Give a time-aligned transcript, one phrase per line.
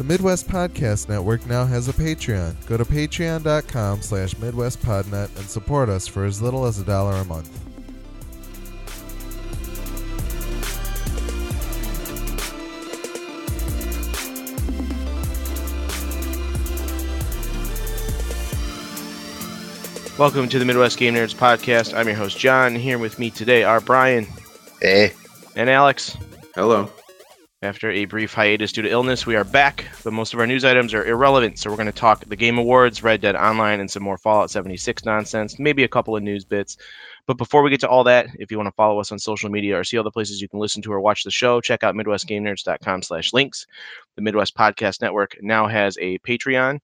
[0.00, 2.54] The Midwest Podcast Network now has a Patreon.
[2.66, 7.24] Go to patreon.com slash midwestpodnet and support us for as little as a dollar a
[7.26, 7.50] month.
[20.18, 21.92] Welcome to the Midwest Game Nerds podcast.
[21.92, 22.74] I'm your host John.
[22.74, 24.26] Here with me today are Brian
[24.80, 25.12] Hey,
[25.56, 26.16] and Alex.
[26.54, 26.90] Hello.
[27.62, 30.64] After a brief hiatus due to illness, we are back, but most of our news
[30.64, 31.58] items are irrelevant.
[31.58, 34.50] So we're going to talk the Game Awards, Red Dead Online, and some more Fallout
[34.50, 36.78] 76 nonsense, maybe a couple of news bits.
[37.26, 39.50] But before we get to all that, if you want to follow us on social
[39.50, 41.84] media or see all the places you can listen to or watch the show, check
[41.84, 43.66] out MidwestGameNerds.com slash links.
[44.16, 46.78] The Midwest Podcast Network now has a Patreon,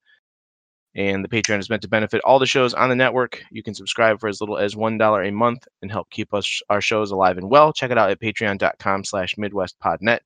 [0.95, 3.42] and the Patreon is meant to benefit all the shows on the network.
[3.50, 6.83] You can subscribe for as little as $1 a month and help keep us our
[6.83, 7.72] shows alive and well.
[7.72, 10.19] Check it out at patreon.com slash midwestpodnet.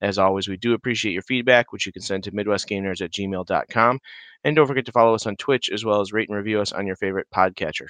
[0.00, 4.00] As always, we do appreciate your feedback, which you can send to midwestgamers at gmail.com.
[4.44, 6.72] And don't forget to follow us on Twitch as well as rate and review us
[6.72, 7.88] on your favorite podcatcher.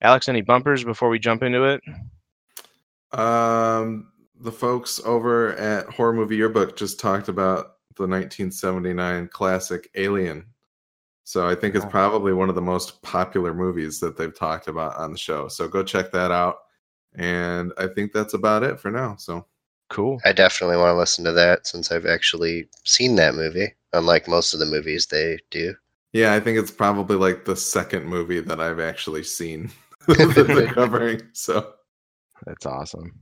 [0.00, 1.80] Alex, any bumpers before we jump into it?
[3.18, 10.46] Um, the folks over at Horror Movie Yearbook just talked about the 1979 classic Alien.
[11.24, 14.96] So I think it's probably one of the most popular movies that they've talked about
[14.96, 15.48] on the show.
[15.48, 16.56] So go check that out.
[17.16, 19.16] And I think that's about it for now.
[19.16, 19.46] So
[19.90, 20.20] Cool.
[20.24, 24.52] I definitely want to listen to that since I've actually seen that movie, unlike most
[24.54, 25.74] of the movies they do.
[26.12, 29.70] yeah, I think it's probably like the second movie that I've actually seen
[30.06, 31.22] that they're covering.
[31.32, 31.74] So
[32.46, 33.12] That's awesome.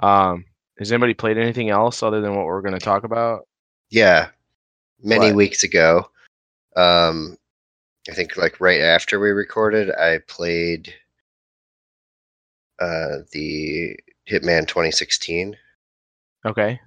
[0.00, 0.44] Um,
[0.78, 3.46] has anybody played anything else other than what we're going to talk about?
[3.90, 4.30] Yeah,
[5.02, 5.36] many What?
[5.36, 6.10] weeks ago,
[6.76, 7.36] um,
[8.10, 10.94] I think like right after we recorded, I played
[12.80, 13.96] uh, the
[14.30, 15.56] Hitman 2016.
[16.44, 16.80] Okay.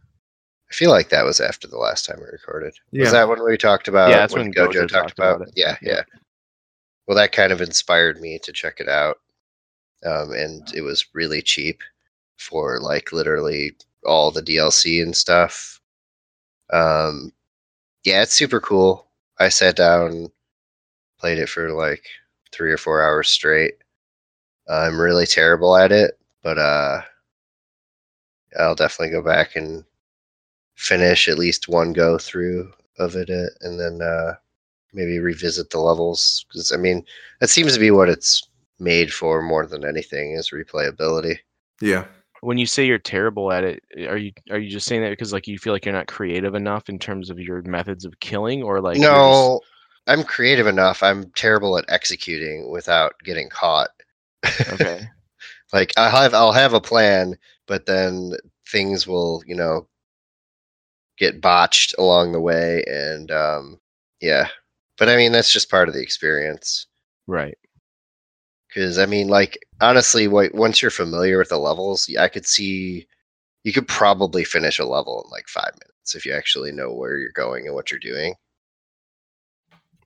[0.69, 2.73] I feel like that was after the last time we recorded.
[2.91, 3.01] Yeah.
[3.03, 4.09] Was that when we talked about?
[4.09, 5.35] Yeah, that's when Gojo, Gojo talked, talked about.
[5.37, 5.53] about it.
[5.55, 5.93] Yeah, Yeah.
[5.93, 6.01] yeah.
[7.07, 9.17] Well, that kind of inspired me to check it out,
[10.03, 11.81] um, and it was really cheap
[12.37, 15.79] for like literally all the DLC and stuff.
[16.73, 17.31] Um,
[18.03, 19.05] yeah, it's super cool.
[19.39, 20.31] I sat down,
[21.19, 22.05] played it for like
[22.51, 23.75] three or four hours straight.
[24.67, 27.01] I'm really terrible at it, but uh,
[28.59, 29.83] I'll definitely go back and
[30.75, 34.35] finish at least one go through of it, uh, and then uh,
[34.93, 36.45] maybe revisit the levels.
[36.49, 37.05] Because I mean,
[37.39, 38.47] that seems to be what it's
[38.79, 41.37] made for more than anything is replayability.
[41.81, 42.05] yeah.
[42.41, 45.33] When you say you're terrible at it, are you are you just saying that because
[45.33, 48.61] like you feel like you're not creative enough in terms of your methods of killing,
[48.61, 49.61] or like you're no,
[50.05, 51.01] I'm creative enough.
[51.01, 53.89] I'm terrible at executing without getting caught.
[54.73, 55.07] okay.
[55.73, 57.35] like I have I'll have a plan,
[57.67, 58.33] but then
[58.71, 59.87] things will, you know,
[61.17, 63.79] get botched along the way and um
[64.21, 64.47] yeah.
[64.97, 66.87] But I mean that's just part of the experience.
[67.27, 67.57] Right.
[68.73, 73.07] Cuz I mean like honestly once you're familiar with the levels, I could see
[73.63, 77.17] you could probably finish a level in like 5 minutes if you actually know where
[77.17, 78.35] you're going and what you're doing.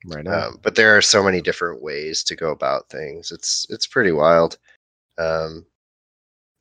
[0.05, 0.25] Right.
[0.27, 3.31] Um, but there are so many different ways to go about things.
[3.31, 4.57] It's it's pretty wild.
[5.17, 5.65] Um,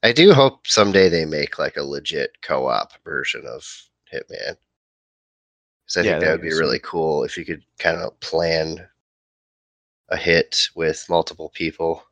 [0.02, 3.64] I do hope someday they make like a legit co-op version of
[4.12, 4.56] Hitman.
[5.84, 7.64] Because I Yeah, think that that would would be be really cool if you could
[7.80, 8.88] kind of plan
[10.10, 12.04] a hit with multiple people.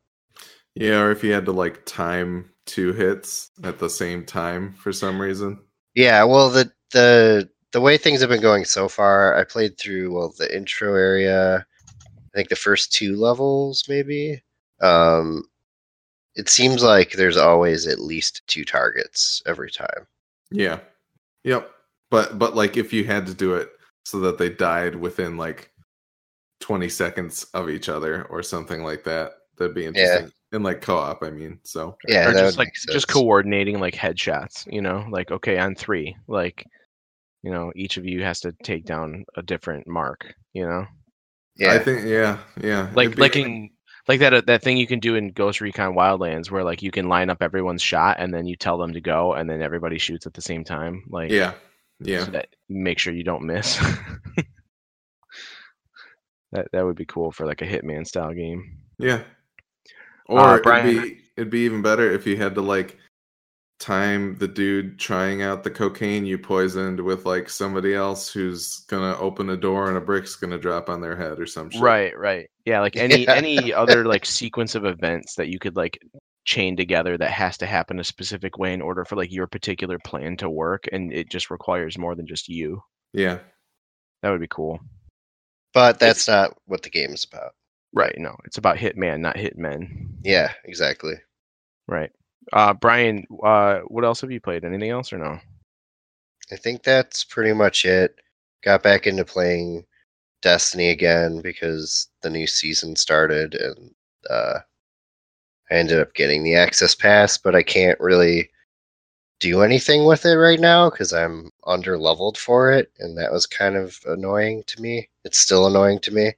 [0.75, 4.91] Yeah, or if you had to like time two hits at the same time for
[4.93, 5.59] some reason.
[5.95, 10.13] Yeah, well the the the way things have been going so far, I played through
[10.13, 14.43] well the intro area, I think the first two levels maybe.
[14.81, 15.43] Um
[16.37, 20.05] it seems like there's always at least two targets every time.
[20.51, 20.79] Yeah.
[21.43, 21.69] Yep.
[22.11, 23.69] But but like if you had to do it
[24.05, 25.71] so that they died within like
[26.61, 30.31] 20 seconds of each other or something like that, that'd be interesting.
[30.53, 31.59] In like co-op, I mean.
[31.63, 36.15] So Yeah, or just like just coordinating like headshots, you know, like okay, on three,
[36.27, 36.65] like
[37.43, 40.85] you know, each of you has to take down a different mark, you know,
[41.57, 42.89] Yeah, I think yeah, yeah.
[42.93, 43.71] like be- like in
[44.07, 46.91] like that uh, that thing you can do in Ghost Recon Wildlands where like you
[46.91, 49.97] can line up everyone's shot and then you tell them to go and then everybody
[49.97, 51.53] shoots at the same time, like Yeah.
[51.99, 52.25] Yeah.
[52.25, 53.77] so make sure you don't miss.
[56.51, 58.77] that that would be cool for like a Hitman style game.
[58.97, 59.21] Yeah.
[60.29, 62.97] Uh, Or Brian- it'd be it'd be even better if you had to like
[63.79, 69.15] time the dude trying out the cocaine you poisoned with like somebody else who's gonna
[69.19, 71.81] open a door and a brick's gonna drop on their head or some shit.
[71.81, 72.49] Right, right.
[72.65, 73.33] Yeah, like any Yeah.
[73.35, 75.99] any other like sequence of events that you could like
[76.45, 79.99] chain together that has to happen a specific way in order for like your particular
[79.99, 82.81] plan to work and it just requires more than just you.
[83.13, 83.39] Yeah.
[84.23, 84.79] That would be cool.
[85.73, 87.51] But that's not what the game is about.
[87.93, 88.15] Right.
[88.17, 90.07] No, it's about Hitman, not Hitmen.
[90.23, 91.15] Yeah, exactly.
[91.87, 92.11] Right.
[92.53, 94.63] Uh, Brian, uh, what else have you played?
[94.63, 95.39] Anything else or no?
[96.51, 98.15] I think that's pretty much it.
[98.63, 99.85] Got back into playing
[100.41, 103.91] Destiny again because the new season started and
[104.29, 104.59] uh,
[105.69, 108.49] I ended up getting the access pass, but I can't really
[109.39, 113.45] do anything with it right now because I'm under leveled for it, and that was
[113.45, 115.09] kind of annoying to me.
[115.23, 116.33] It's still annoying to me.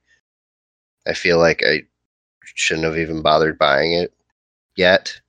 [1.07, 1.83] I feel like I
[2.43, 4.13] shouldn't have even bothered buying it
[4.75, 5.19] yet.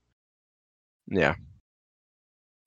[1.11, 1.35] Yeah.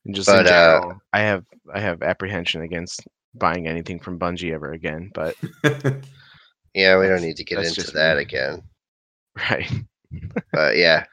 [0.05, 3.01] And just But, in uh, general, I have I have apprehension against
[3.35, 5.11] buying anything from Bungie ever again.
[5.13, 5.35] But
[6.73, 8.23] Yeah, we don't need to get into that me.
[8.23, 8.63] again.
[9.49, 9.71] right,
[10.51, 11.05] But yeah,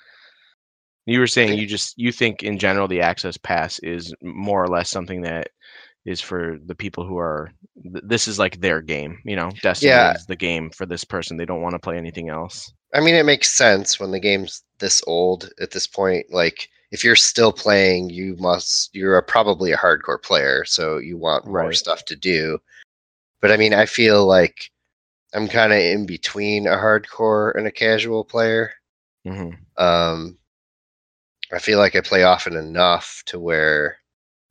[1.07, 4.69] you were saying you just you think in general the access pass is more or
[4.69, 5.49] less something that
[6.07, 7.51] is for the people who are
[7.83, 9.19] th- this is like their game.
[9.25, 10.15] You know, Destiny Yeah.
[10.15, 11.37] is the game for this person.
[11.37, 12.73] They don't want to play anything else.
[12.95, 16.27] I mean, it makes sense when the game's this old at this point.
[16.31, 21.17] Like, if you're still playing, you must, you're a, probably a hardcore player, so you
[21.17, 21.77] want more Right.
[21.77, 22.59] stuff to do.
[23.41, 24.71] But I mean, I feel like
[25.35, 28.73] I'm kind of in between a hardcore and a casual player.
[29.25, 30.39] hmm Um,
[31.53, 33.99] I feel like I play often enough to where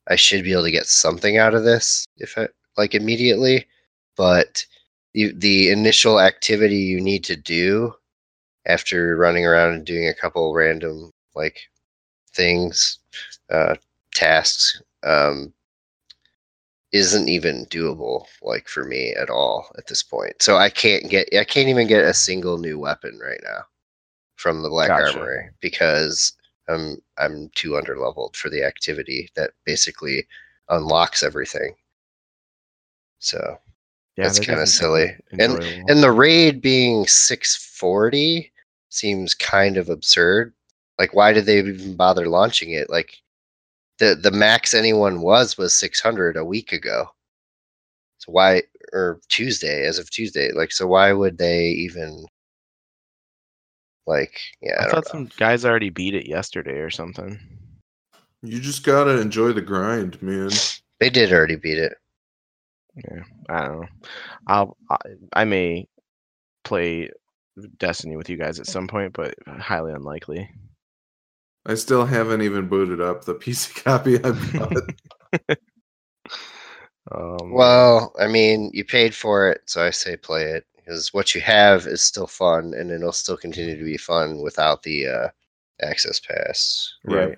[0.07, 2.47] I should be able to get something out of this if I
[2.77, 3.67] like immediately.
[4.17, 4.65] But
[5.13, 7.93] you, the initial activity you need to do
[8.65, 11.59] after running around and doing a couple random like
[12.33, 12.99] things,
[13.49, 13.75] uh,
[14.13, 15.53] tasks, um,
[16.91, 20.41] isn't even doable like for me at all at this point.
[20.41, 23.61] So I can't get I can't even get a single new weapon right now
[24.37, 25.19] from the Black Gotcha.
[25.19, 26.33] Armory because
[26.67, 30.27] I'm I'm too underleveled for the activity that basically
[30.69, 31.75] unlocks everything.
[33.19, 33.59] So
[34.17, 35.15] Yeah, That's that kinda silly.
[35.39, 35.53] And-
[35.89, 38.51] and the raid being 640
[38.89, 40.53] seems kind of absurd.
[40.99, 42.89] Like why did they even bother launching it?
[42.89, 43.15] Like
[43.99, 47.07] the the max anyone was was 600 a week ago.
[48.19, 50.51] So why or Tuesday as of Tuesday.
[50.51, 52.25] Like so why would they even
[54.05, 55.11] like yeah, I, I don't thought know.
[55.11, 57.39] some guys already beat it yesterday or something.
[58.41, 60.49] you just gotta enjoy the grind, man.
[60.99, 61.95] They did already beat it.
[62.95, 63.87] Yeah, I don't know.
[64.47, 64.97] I'll I,
[65.33, 65.87] I may
[66.65, 67.09] play
[67.77, 70.49] Destiny with you guys at some point, but highly unlikely.
[71.65, 74.77] I still haven't even booted up the PC copy I bought.
[77.11, 81.33] Um, Well, I mean, you paid for it, so I say play it because what
[81.35, 85.29] you have is still fun, and it'll still continue to be fun without the uh,
[85.81, 87.37] access pass, right.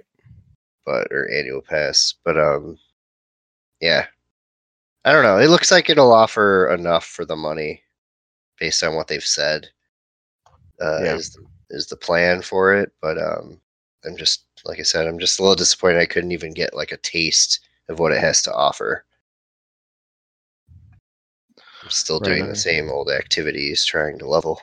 [0.86, 2.14] but or annual pass.
[2.26, 2.78] But um,
[3.82, 4.08] yeah,
[5.06, 5.38] I don't know.
[5.38, 7.84] It looks like it'll offer enough for the money,
[8.60, 9.70] based on what they've said.
[10.82, 11.16] Uh, Yeah.
[11.16, 11.38] is
[11.70, 12.92] is the plan for it?
[13.02, 13.61] But um,
[14.06, 16.00] I'm just like I said, I'm just a little disappointed.
[16.00, 17.60] I couldn't even get like a taste
[17.90, 19.06] of what it has to offer.
[21.84, 22.50] I'm still Right doing on.
[22.50, 24.62] the same old activities, trying to level.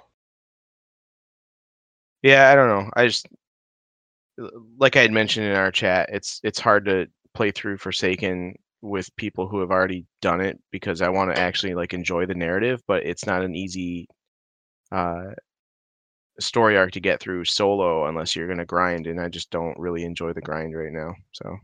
[2.23, 2.90] Yeah, I don't know.
[2.96, 3.26] I just
[4.79, 9.14] like I had mentioned in our chat, it's it's hard to play through Forsaken with
[9.17, 12.82] people who have already done it because I want to actually like enjoy the narrative,
[12.87, 14.09] but it's not an easy
[14.92, 15.33] uh
[16.40, 19.78] story arc to get through solo unless you're going to grind and I just don't
[19.78, 21.14] really enjoy the grind right now.
[21.33, 21.57] So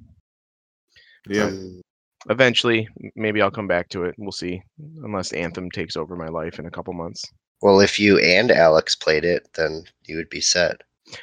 [1.29, 1.45] yeah.
[1.45, 1.81] Um,
[2.29, 4.15] eventually maybe I'll come back to it.
[4.19, 4.63] We'll see.
[5.03, 7.25] Unless Anthem takes over my life in a couple months.
[7.63, 10.83] well, if you and Alex played it, then you would be set.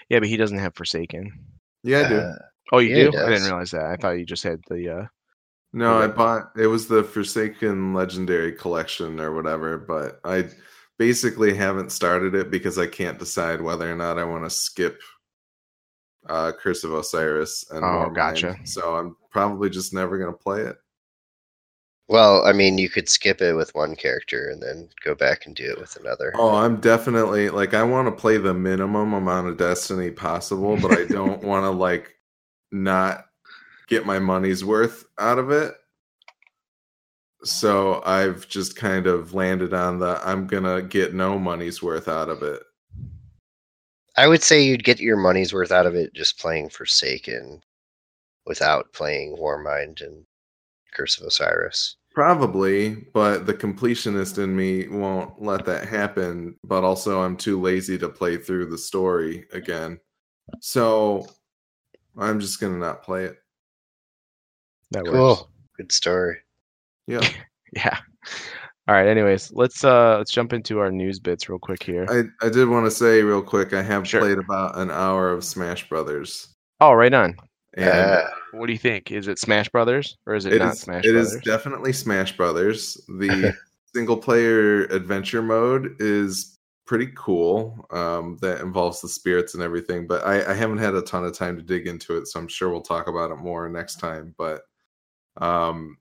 [0.09, 1.31] Yeah, but he doesn't have Forsaken.
[1.83, 2.17] Yeah, I do.
[2.19, 2.35] Uh,
[2.71, 3.17] Oh, you Yeah, do?
[3.17, 3.85] I didn't realize that.
[3.85, 5.05] I thought you just had the uh
[5.73, 10.45] No, I bought it was the Forsaken Legendary Collection or whatever, but I
[11.01, 15.01] basically haven't started it because I can't decide whether or not I want to skip
[16.27, 18.13] uh Curse of Osiris and Oh, Warmind.
[18.15, 18.59] gotcha.
[18.63, 20.77] So I'm probably just never gonna play it.
[22.07, 25.55] well, I mean, you could skip it with one character and then go back and
[25.55, 26.37] do it with another.
[26.37, 30.91] Oh, I'm definitely like I want to play the minimum amount of Destiny possible, but
[30.93, 32.15] I don't want to like
[32.71, 33.25] not
[33.87, 35.75] get my money's worth out of it.
[37.43, 42.29] So I've just kind of landed on the I'm gonna get no money's worth out
[42.29, 42.61] of it.
[44.17, 47.63] I would say you'd get your money's worth out of it just playing Forsaken
[48.45, 50.25] without playing Warmind and
[50.93, 51.95] Curse of Osiris.
[52.13, 56.57] Probably, but the completionist in me won't let that happen.
[56.63, 59.97] But also, I'm too lazy to play through the story again.
[60.59, 61.25] So
[62.17, 63.37] I'm just gonna not play it.
[64.91, 65.13] that Cool.
[65.13, 65.43] works.
[65.77, 66.37] Good story.
[67.11, 67.27] Yeah.
[67.73, 67.97] Yeah.
[68.89, 69.07] All right.
[69.07, 72.05] Anyways, let's uh let's jump into our news bits real quick here.
[72.09, 74.19] I, I did want to say real quick, I have Sure.
[74.19, 76.53] played about an hour of Smash Brothers.
[76.81, 77.37] oh, right on.
[77.77, 78.27] And Yeah.
[78.51, 79.09] What do you think?
[79.11, 81.33] Is it Smash Brothers or is it, it not is Smash it Brothers?
[81.35, 82.95] is definitely Smash Brothers.
[83.07, 83.55] The
[83.95, 87.85] single player adventure mode is pretty cool.
[87.91, 91.33] Um, that involves the spirits and everything, but I, I haven't had a ton of
[91.37, 94.35] time to dig into it, so I'm sure we'll talk about it more next time.
[94.37, 94.63] But
[95.37, 95.95] um,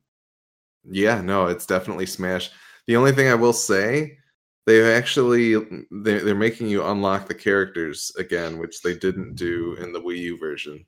[0.84, 2.50] yeah, no, it's definitely Smash.
[2.87, 4.18] The only thing I will say,
[4.66, 5.54] they actually
[5.90, 10.18] they're, they're making you unlock the characters again, which they didn't do in the Wii
[10.18, 10.84] U version.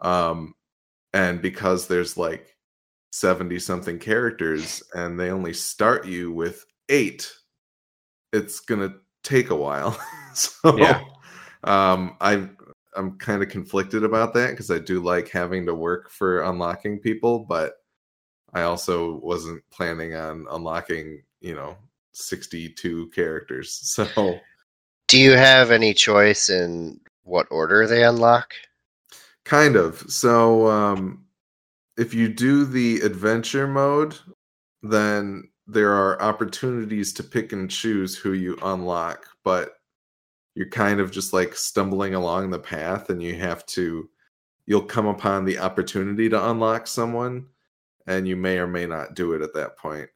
[0.00, 0.54] Um,
[1.12, 2.56] and because there's like
[3.12, 7.32] 70 something characters and they only start you with eight,
[8.32, 8.94] it's gonna
[9.24, 9.98] take a while.
[10.34, 11.02] so Yeah.
[11.64, 12.48] um, I
[12.96, 16.98] I'm kind of conflicted about that because I do like having to work for unlocking
[17.00, 17.74] people, but
[18.52, 21.76] I also wasn't planning on unlocking, you know,
[22.12, 23.96] 62 characters.
[24.06, 24.40] So
[25.08, 28.54] Do you have any choice in what order they unlock?
[29.44, 29.98] kind of.
[30.08, 31.24] So um
[31.96, 34.16] if you do the adventure mode,
[34.82, 39.74] then there are opportunities to pick and choose who you unlock, but
[40.54, 44.08] you're kind of just like stumbling along the path and you have to
[44.66, 47.46] you'll come upon the opportunity to unlock someone
[48.06, 50.08] and you may or may not do it at that point.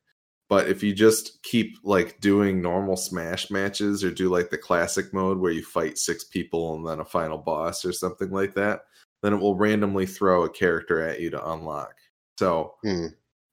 [0.49, 5.13] But if you just keep like doing normal smash matches or do like the classic
[5.13, 8.83] mode where you fight six people and then a final boss or something like that,
[9.23, 11.95] then it will randomly throw a character at you to unlock.
[12.39, 13.07] So, Hmm.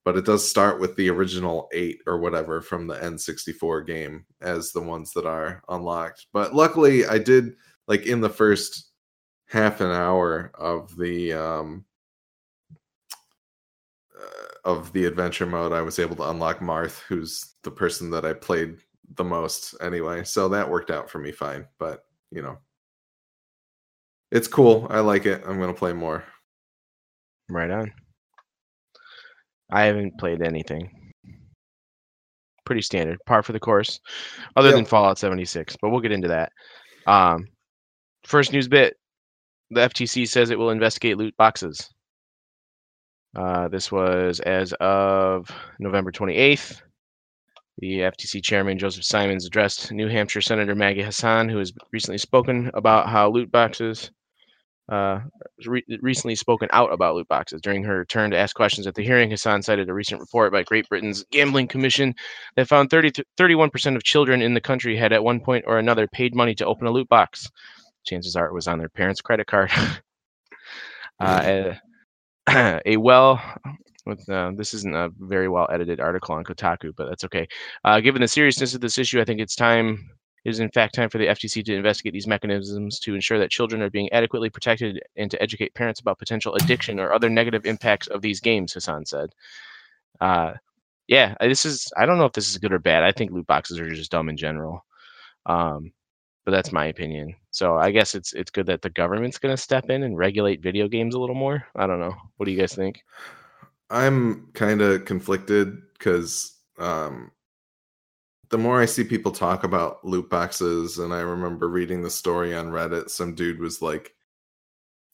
[0.04, 4.72] but it does start with the original eight or whatever from the N64 game as
[4.72, 6.26] the ones that are unlocked.
[6.32, 7.56] But luckily, I did
[7.88, 8.90] like in the first
[9.48, 11.84] half an hour of the um
[14.64, 18.32] of the adventure mode, I was able to unlock Marth, who's the person that I
[18.32, 18.78] played
[19.16, 20.24] the most anyway.
[20.24, 21.66] So that worked out for me fine.
[21.78, 22.58] But you know,
[24.30, 24.86] it's cool.
[24.90, 25.42] I like it.
[25.46, 26.24] I'm gonna play more.
[27.48, 27.92] Right on.
[29.70, 31.12] I haven't played anything.
[32.64, 34.00] Pretty standard, par for the course,
[34.56, 34.76] other Yep.
[34.76, 35.76] than Fallout 76.
[35.82, 36.52] But we'll get into that.
[37.06, 37.48] Um,
[38.24, 38.96] first news bit:
[39.70, 41.90] the FTC says it will investigate loot boxes.
[43.34, 46.82] Uh, this was as of November 28th.
[47.78, 52.70] The FTC chairman Joseph Simons addressed New Hampshire Senator Maggie Hassan, who has recently spoken
[52.74, 54.10] about how loot boxes
[54.90, 55.20] uh,
[55.66, 57.62] re- recently spoken out about loot boxes.
[57.62, 60.62] During her turn to ask questions at the hearing, Hassan cited a recent report by
[60.64, 62.14] Great Britain's Gambling Commission
[62.56, 66.06] that found 30 31% of children in the country had at one point or another
[66.06, 67.50] paid money to open a loot box.
[68.04, 69.70] Chances are it was on their parents' credit card.
[71.20, 71.72] uh,
[72.86, 73.40] a, well
[74.04, 77.46] with uh, this isn't a very well edited article on Kotaku, but that's okay.
[77.84, 80.10] Uh, given the seriousness of this issue, I think it's time
[80.44, 83.50] it is in fact time for the FTC to investigate these mechanisms to ensure that
[83.50, 87.64] children are being adequately protected and to educate parents about potential addiction or other negative
[87.64, 89.30] impacts of these games, Hassan said.
[90.20, 90.54] Uh,
[91.06, 93.04] yeah, this is, I don't know if this is good or bad.
[93.04, 94.84] I think loot boxes are just dumb in general.
[95.46, 95.92] Um,
[96.44, 97.34] but that's my opinion.
[97.50, 100.62] So I guess it's it's good that the government's going to step in and regulate
[100.62, 101.66] video games a little more.
[101.76, 102.14] I don't know.
[102.36, 103.02] What do you guys think?
[103.90, 107.30] I'm kind of conflicted because um,
[108.50, 112.54] the more I see people talk about loot boxes, and I remember reading the story
[112.54, 114.14] on Reddit, some dude was like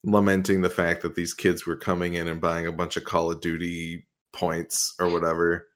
[0.05, 3.31] lamenting the fact that these kids were coming in and buying a bunch of Call
[3.31, 5.69] of Duty points or whatever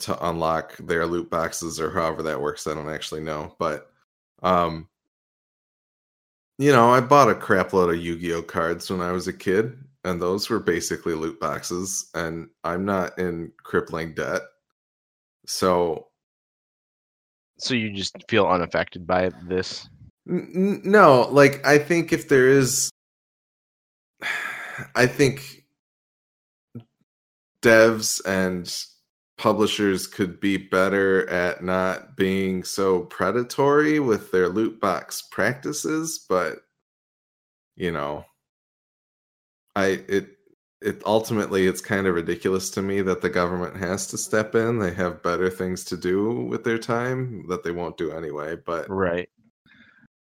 [0.00, 2.66] to unlock their loot boxes or however that works.
[2.66, 3.93] I don't actually know, but
[4.44, 4.88] um,
[6.58, 9.76] you know, I bought a crap load of Yu-Gi-Oh cards when I was a kid,
[10.04, 14.42] and those were basically loot boxes, and I'm not in crippling debt.
[15.46, 16.08] So
[17.58, 19.88] So you just feel unaffected by this?
[20.28, 22.90] N- no, like I think if there is,
[24.94, 25.64] I think
[27.62, 28.70] devs and
[29.36, 36.58] publishers could be better at not being so predatory with their loot box practices, but
[37.76, 38.24] you know,
[39.74, 40.28] I it
[40.80, 44.78] it ultimately it's kind of ridiculous to me that the government has to step in.
[44.78, 48.88] They have better things to do with their time that they won't do anyway, but
[48.88, 49.28] Right.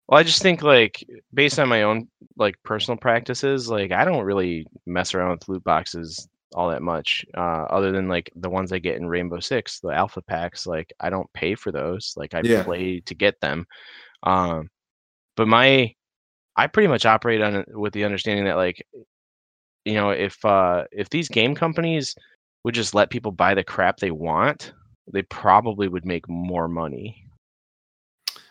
[0.07, 2.07] Well, I just think like based on my own
[2.37, 7.25] like personal practices, like I don't really mess around with loot boxes all that much.
[7.35, 10.93] Uh, other than like the ones I get in Rainbow Six, the alpha packs, like
[10.99, 12.13] I don't pay for those.
[12.15, 12.63] Like I Yeah.
[12.63, 13.65] play to get them.
[14.23, 14.69] Um,
[15.35, 15.93] but my
[16.55, 18.85] I pretty much operate on it with the understanding that like
[19.85, 22.15] you know if uh if these game companies
[22.63, 24.73] would just let people buy the crap they want
[25.11, 27.25] they probably would make more money.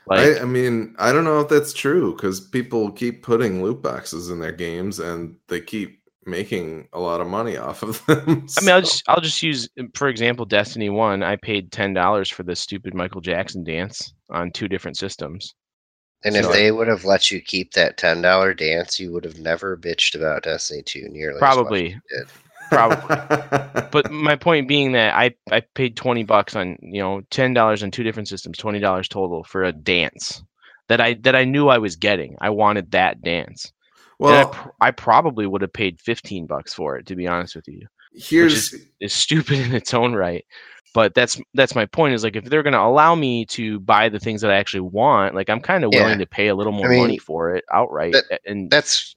[0.07, 3.83] Like, I, I mean, I don't know if that's true because people keep putting loot
[3.83, 8.49] boxes in their games and they keep making a lot of money off of them.
[8.49, 8.61] so.
[8.61, 11.23] I mean, I'll just I'll just use for example, Destiny One.
[11.23, 15.55] I paid ten dollars for this stupid Michael Jackson dance on two different systems.
[16.25, 19.25] And so if they would have let you keep that ten dollar dance, you would
[19.25, 21.39] have never bitched about Destiny Two nearly.
[21.39, 22.01] Probably.
[22.69, 23.17] Probably.
[23.91, 27.83] but my point being that I, I paid twenty bucks on you know ten dollars
[27.83, 30.43] on two different systems, twenty dollars total for a dance
[30.89, 32.37] that I that I knew I was getting.
[32.41, 33.73] I wanted that dance.
[34.23, 37.69] Well, I, I, probably would have paid fifteen bucks for it to be honest with
[37.69, 37.87] you.
[38.15, 40.45] Here's is, is stupid in its own right.
[40.95, 44.09] But that's that's my point is like if they're going to allow me to buy
[44.09, 46.73] the things that i actually want like i'm kind of willing to pay a little
[46.73, 49.17] more I mean, money for it outright that, and that's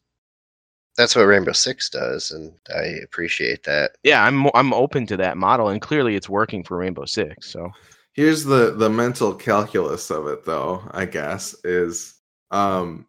[0.96, 3.92] that's what rainbow six does and i appreciate that.
[4.04, 7.72] Yeah i'm i'm open to that model and clearly it's working for rainbow six so.
[8.14, 12.22] Here's the the mental calculus of it though i guess is
[12.52, 13.06] um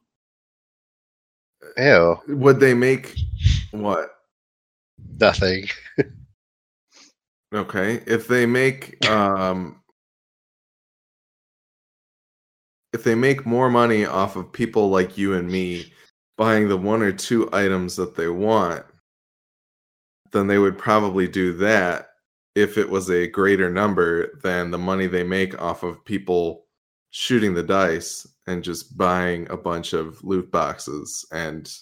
[1.76, 2.20] Ew.
[2.28, 3.16] would they make
[3.70, 4.10] what?
[5.20, 5.66] Nothing.
[7.54, 9.80] Okay, if they make um
[12.92, 15.92] if they make more money off of people like you and me
[16.36, 18.84] buying the one or two items that they want,
[20.32, 22.08] then they would probably do that
[22.54, 26.65] if it was a greater number than the money they make off of people
[27.18, 31.72] shooting the dice and just buying a bunch of loot boxes and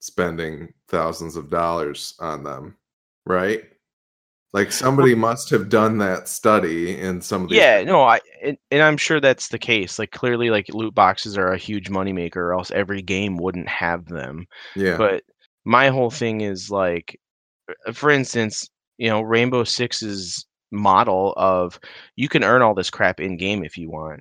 [0.00, 2.76] spending thousands of dollars on them,
[3.24, 3.62] right?
[4.52, 7.58] Like somebody must have done that study in some of these.
[7.58, 9.98] Yeah, no, I and, and, I'm sure that's the case.
[9.98, 14.04] Like clearly, like loot boxes are a huge moneymaker, or else every game wouldn't have
[14.04, 14.46] them.
[14.74, 14.98] Yeah.
[14.98, 15.22] But
[15.64, 17.18] my whole thing is like,
[17.86, 21.78] uh, for instance, you know, Rainbow Six's model of
[22.16, 24.20] you can earn all this crap in game if you want,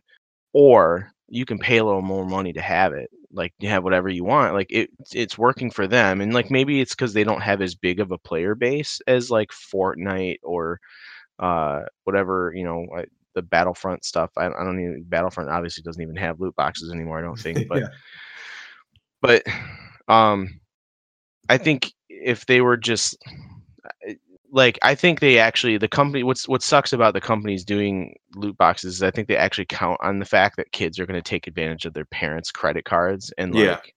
[0.53, 4.09] or you can pay a little more money to have it like you have whatever
[4.09, 7.41] you want like it it's working for them and like maybe it's because they don't
[7.41, 10.79] have as big of a player base as like fortnite or
[11.39, 12.87] uh whatever you know
[13.33, 17.19] the battlefront stuff i, I don't even battlefront obviously doesn't even have loot boxes anymore
[17.19, 17.87] i don't think but yeah.
[19.21, 19.43] but
[20.07, 20.59] um
[21.49, 23.17] i think if they were just
[24.55, 28.57] like I think they actually the company what's what sucks about the companies doing loot
[28.57, 31.29] boxes is I think they actually count on the fact that kids are going to
[31.29, 33.93] take advantage of their parents' credit cards and like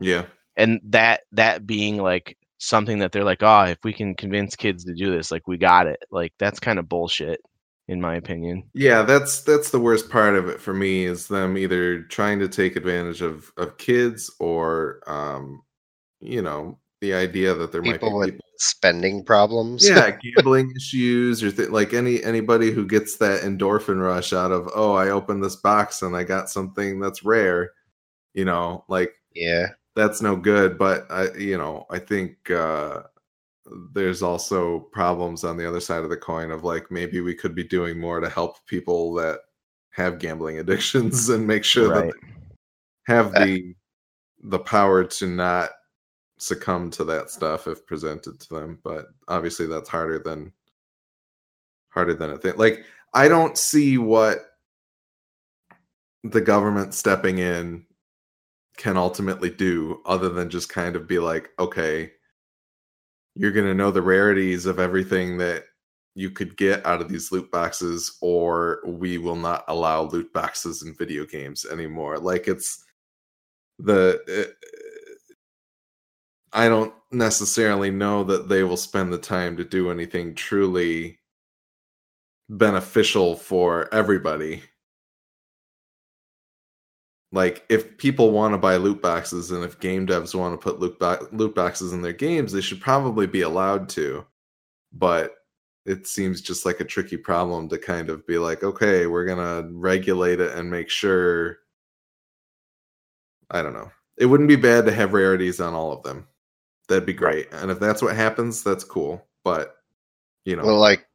[0.00, 0.16] yeah.
[0.16, 0.24] yeah.
[0.56, 4.82] And that that being like something that they're like, "Oh, if we can convince kids
[4.84, 7.42] to do this, like we got it." Like that's kind of bullshit
[7.86, 8.64] in my opinion.
[8.72, 12.48] Yeah, that's that's the worst part of it for me is them either trying to
[12.48, 15.62] take advantage of of kids or um
[16.20, 19.88] you know, the idea that there people might be people spending problems.
[19.88, 24.68] Yeah, gambling issues or th- like any anybody who gets that endorphin rush out of
[24.74, 27.70] oh, I opened this box and I got something that's rare.
[28.34, 30.76] You know, like yeah, that's no good.
[30.76, 33.02] But I, you know, I think uh,
[33.92, 37.54] there's also problems on the other side of the coin of like maybe we could
[37.54, 39.40] be doing more to help people that
[39.90, 42.12] have gambling addictions and make sure right.
[42.12, 42.14] that
[43.06, 43.74] have uh the
[44.44, 45.70] the power to not
[46.38, 50.52] succumb to that stuff if presented to them but obviously that's harder than
[51.90, 54.38] harder than a thing like i don't see what
[56.24, 57.84] the government stepping in
[58.76, 62.10] can ultimately do other than just kind of be like okay
[63.34, 65.64] you're going to know the rarities of everything that
[66.18, 70.82] you could get out of these loot boxes or we will not allow loot boxes
[70.82, 72.18] in video games anymore.
[72.18, 72.84] Like it's
[73.78, 74.56] the it,
[76.52, 81.18] I don't necessarily know that they will spend the time to do anything truly
[82.48, 84.62] beneficial for everybody.
[87.30, 90.80] Like if people want to buy loot boxes and if game devs want to put
[90.80, 90.98] loot,
[91.32, 94.24] loot boxes in their games, they should probably be allowed to.
[94.92, 95.34] But
[95.84, 99.38] it seems just like a tricky problem to kind of be like, okay, we're going
[99.38, 101.58] to regulate it and make sure
[103.50, 103.90] I don't know.
[104.16, 106.26] It wouldn't be bad to have rarities on all of them
[106.88, 107.48] that'd be great.
[107.52, 109.26] And if that's what happens, that's cool.
[109.44, 109.76] But
[110.44, 111.06] you know, well, like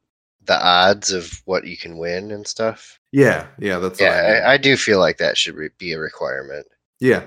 [0.44, 2.98] the odds of what you can win and stuff.
[3.12, 4.42] Yeah, yeah, that's yeah.
[4.44, 6.66] I, I, do feel like that should re- be a requirement.
[7.00, 7.24] Yeah,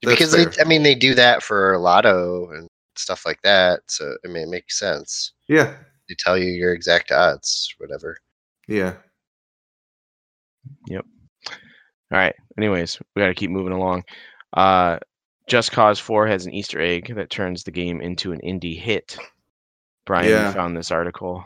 [0.00, 3.80] because they, I mean, they do that for lotto and stuff like that.
[3.88, 5.32] So I mean, it makes sense.
[5.48, 5.74] Yeah,
[6.08, 8.16] they tell you your exact odds, whatever.
[8.68, 8.94] Yeah.
[10.88, 11.04] Yep.
[11.50, 12.34] All right.
[12.56, 14.04] Anyways, we got to keep moving along.
[14.52, 14.98] Uh,
[15.46, 19.16] just Cause 4 has an Easter egg that turns the game into an indie hit.
[20.06, 20.52] Brian yeah.
[20.52, 21.44] found this article.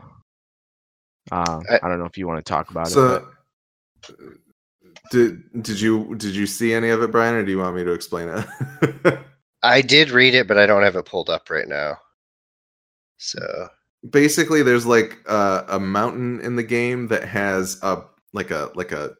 [1.30, 3.24] Uh, I, I, don't know if you want to talk about so, it.
[4.02, 4.16] But...
[5.11, 7.84] Did did you did you see any of it, Brian, or do you want me
[7.84, 9.18] to explain it?
[9.62, 11.96] I did read it, but I don't have it pulled up right now.
[13.16, 13.68] So
[14.08, 18.92] basically, there's like a, a mountain in the game that has a like a like
[18.92, 19.14] a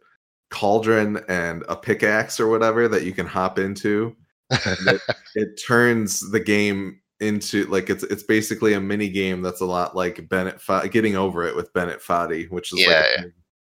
[0.51, 4.15] cauldron and a pickaxe or whatever that you can hop into.
[4.51, 5.03] It,
[5.35, 9.97] it, turns the game into like it's it's basically a mini game that's a lot
[9.97, 13.35] like Bennett F- getting over it with Bennett Foddy, which is yeah, like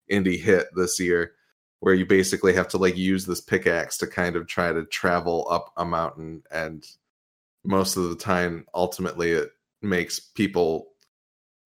[0.08, 0.18] yeah.
[0.18, 1.32] indie hit this year,
[1.80, 5.46] where you basically have to like use this pickaxe to kind of try to travel
[5.50, 6.86] up a mountain, and
[7.64, 9.50] most of the time, ultimately, it
[9.82, 10.88] makes people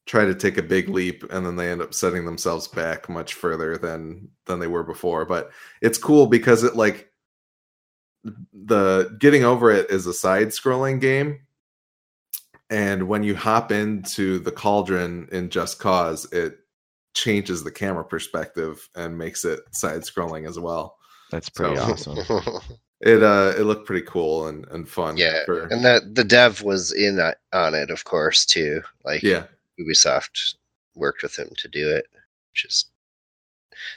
[0.06, 3.34] try to take a big leap and then they end up setting themselves back much
[3.34, 7.10] further than than they were before but it's cool because it like
[8.52, 11.40] the getting over it is a side scrolling game.
[12.70, 16.58] And when you hop into the cauldron in just cause it
[17.14, 20.96] changes the camera perspective and makes it side scrolling as well.
[21.30, 22.18] That's pretty so, awesome.
[23.00, 25.66] it uh it looked pretty cool and and fun yeah for...
[25.66, 28.82] and that the dev was in that, on it of course too.
[29.04, 29.44] Like yeah.
[29.78, 30.54] Ubisoft
[30.94, 32.06] worked with him to do it,
[32.52, 32.86] which is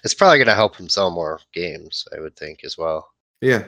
[0.03, 3.11] it's probably going to help him sell more games, I would think, as well.
[3.41, 3.65] Yeah.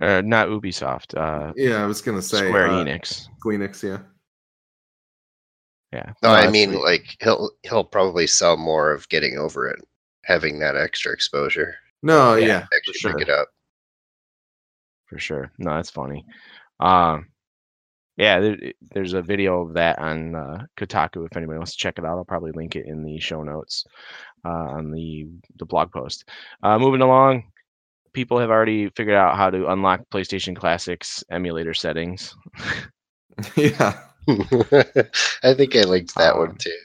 [0.00, 1.16] Uh, not Ubisoft.
[1.16, 3.28] Uh, yeah, I was going to say Square uh, Enix.
[3.44, 3.98] Enix, yeah.
[5.92, 6.12] Yeah.
[6.22, 6.82] No, no I mean, sweet.
[6.82, 9.80] like he'll he'll probably sell more of getting over it,
[10.24, 11.74] having that extra exposure.
[12.02, 13.12] No, yeah, yeah actually sure.
[13.12, 13.48] pick it up.
[15.06, 15.50] For sure.
[15.58, 16.24] No, that's funny.
[16.78, 17.26] Um,
[18.16, 18.58] yeah, there,
[18.92, 21.26] there's a video of that on uh, Kotaku.
[21.26, 23.84] If anybody wants to check it out, I'll probably link it in the show notes
[24.44, 26.28] uh, on the the blog post.
[26.62, 27.44] Uh, moving along,
[28.12, 32.34] people have already figured out how to unlock PlayStation Classics emulator settings.
[33.56, 36.76] yeah, I think I linked that um, one too.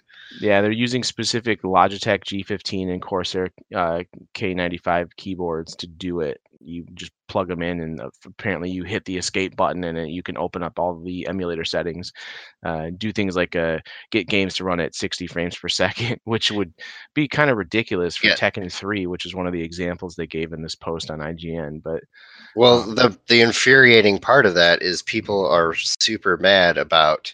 [0.41, 6.85] Yeah, they're using specific Logitech G15 and Corsair uh, K95 keyboards to do it you
[6.93, 10.23] just plug them in and uh, apparently you hit the escape button and it, you
[10.23, 12.11] can open up all the emulator settings
[12.65, 13.79] uh, do things like uh,
[14.11, 16.73] get games to run at 60 frames per second which would
[17.13, 18.35] be kind of ridiculous for yeah.
[18.35, 21.81] tekken 3 which is one of the examples they gave in this post on ign
[21.83, 22.03] but
[22.55, 27.33] well um, the the infuriating part of that is people are super mad about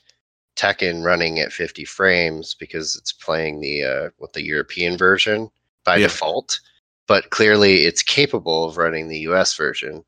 [0.56, 5.50] tekken running at 50 frames because it's playing the uh, what the european version
[5.86, 6.08] by yeah.
[6.08, 6.60] default
[7.12, 10.02] but clearly it's capable of running the US version.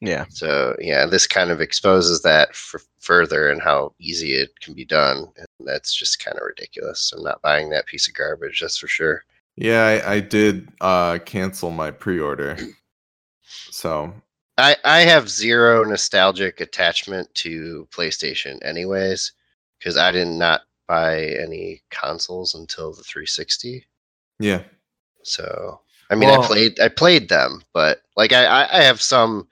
[0.00, 0.26] Yeah.
[0.28, 2.54] So yeah, this kind of exposes that
[3.00, 7.12] further and how easy it can be done, and that's just kind of ridiculous.
[7.12, 9.24] I'm not buying that piece of garbage, that's for sure.
[9.56, 12.56] Yeah, I, I did uh, cancel my pre-order.
[13.72, 14.12] So
[14.58, 19.32] I I have zero nostalgic attachment to PlayStation, anyways,
[19.76, 23.84] because I did not buy any consoles until the 360.
[24.38, 24.62] Yeah.
[25.24, 29.48] So I mean, well, I played I played them, but like I I have some.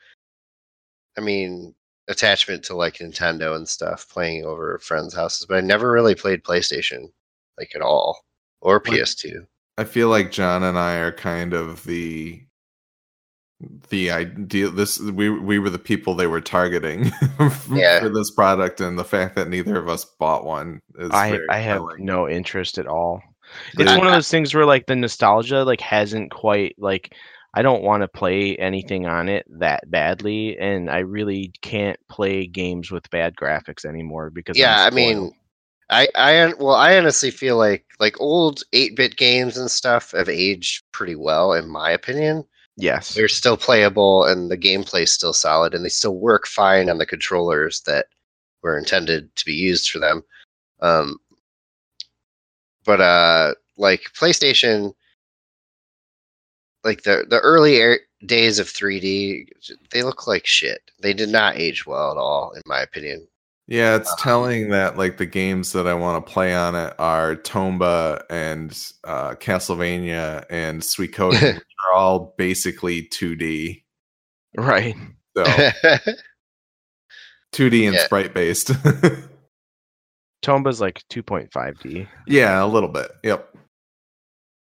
[1.18, 1.74] I mean,
[2.08, 6.42] attachment to like Nintendo and stuff, playing over friends' houses, but I never really played
[6.42, 7.10] PlayStation
[7.58, 8.24] like at all
[8.60, 9.46] or PS2.
[9.78, 12.42] I feel like John and I are kind of the
[13.88, 17.10] the idea this we we were the people they were targeting
[17.50, 18.00] for, yeah.
[18.00, 21.58] for this product and the fact that neither of us bought one is I I
[21.58, 23.22] have no interest at all.
[23.78, 27.14] It's one of those things where like the nostalgia like hasn't quite like
[27.56, 32.46] I don't want to play anything on it that badly, and I really can't play
[32.46, 35.32] games with bad graphics anymore because yeah, I mean,
[35.88, 40.28] I I well, I honestly feel like like old eight bit games and stuff have
[40.28, 42.44] aged pretty well in my opinion.
[42.76, 46.98] Yes, they're still playable and the gameplay's still solid, and they still work fine on
[46.98, 48.08] the controllers that
[48.62, 50.22] were intended to be used for them.
[50.82, 51.16] Um,
[52.86, 54.94] but uh like PlayStation
[56.84, 59.48] like the the early er- days of 3D
[59.90, 60.80] they look like shit.
[61.00, 63.26] They did not age well at all in my opinion.
[63.68, 66.94] Yeah, it's um, telling that like the games that I want to play on it
[66.98, 68.70] are Tomba and
[69.02, 73.82] uh, Castlevania and Suikoden, which are all basically 2D.
[74.56, 74.94] Right.
[75.36, 75.44] So
[77.52, 78.04] 2D and yeah.
[78.04, 78.70] sprite based.
[80.42, 82.08] Tomba's like 2.5D.
[82.26, 83.10] Yeah, a little bit.
[83.24, 83.54] Yep.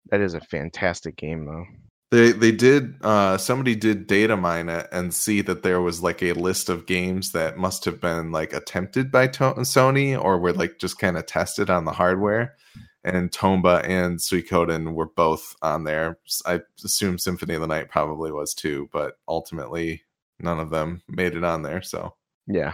[0.10, 1.65] That is a fantastic game though.
[2.12, 6.21] They they did uh somebody did data mine it and see that there was like
[6.21, 10.52] a list of games that must have been like attempted by to- Sony or were
[10.52, 12.56] like just kind of tested on the hardware.
[13.04, 16.19] And Tomba and Suikoden were both on there.
[16.45, 20.04] I assume Symphony of the Night probably was too, but ultimately
[20.39, 21.82] none of them made it on there.
[21.82, 22.13] So
[22.45, 22.74] yeah,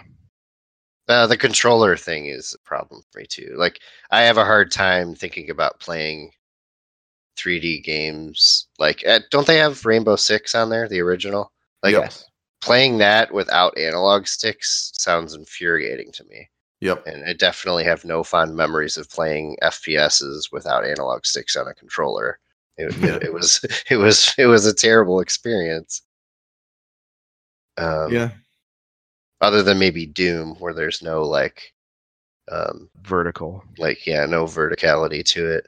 [1.07, 3.55] Uh, the controller thing is a problem for me too.
[3.57, 3.79] Like,
[4.11, 6.31] I have a hard time thinking about playing
[7.37, 8.67] 3D games.
[8.77, 11.53] Like, uh, don't they have Rainbow Six on there, the original?
[11.81, 12.25] Like, yes.
[12.61, 16.49] playing that without analog sticks sounds infuriating to me.
[16.81, 17.07] Yep.
[17.07, 21.73] And I definitely have no fond memories of playing FPSs without analog sticks on a
[21.73, 22.39] controller.
[22.77, 26.01] It, it, it was it was it was a terrible experience.
[27.77, 28.29] Um, yeah.
[29.41, 31.73] Other than maybe Doom, where there's no like,
[32.51, 33.63] um, Vertical.
[33.77, 35.67] like yeah, no verticality to it.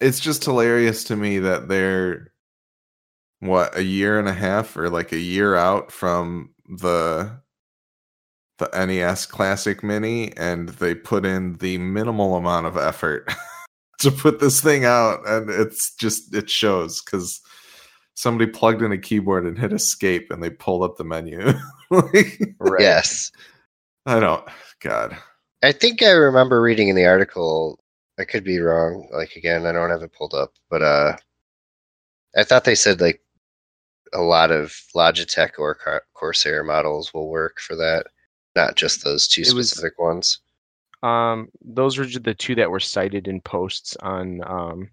[0.00, 2.32] It's just hilarious to me that they're
[3.40, 7.40] what a year and a half or like a year out from the
[8.58, 13.32] the NES Classic Mini, and they put in the minimal amount of effort
[14.00, 17.40] to put this thing out, and it's just it shows because
[18.20, 21.52] somebody plugged in a keyboard and hit escape, and they pulled up the menu.
[21.92, 22.80] Like, Right.
[22.82, 23.32] Yes,
[24.06, 24.44] I don't.
[24.80, 25.16] God,
[25.62, 27.80] I think I remember reading in the article.
[28.16, 29.08] I could be wrong.
[29.12, 31.16] Like again, I don't have it pulled up, but uh,
[32.36, 33.20] I thought they said like
[34.12, 38.06] a lot of Logitech or Car- Corsair models will work for that,
[38.54, 40.38] not just those two It was- specific ones.
[41.02, 44.90] Um, those were the two that were cited in posts on um,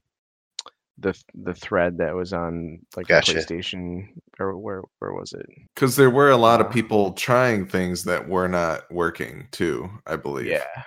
[1.00, 3.34] the the thread that was on like Gotcha.
[3.34, 4.08] the PlayStation
[4.40, 5.46] or where where was it?
[5.76, 9.90] because there were a lot Uh, of people trying things that were not working too.
[10.08, 10.48] I believe.
[10.48, 10.66] Yeah.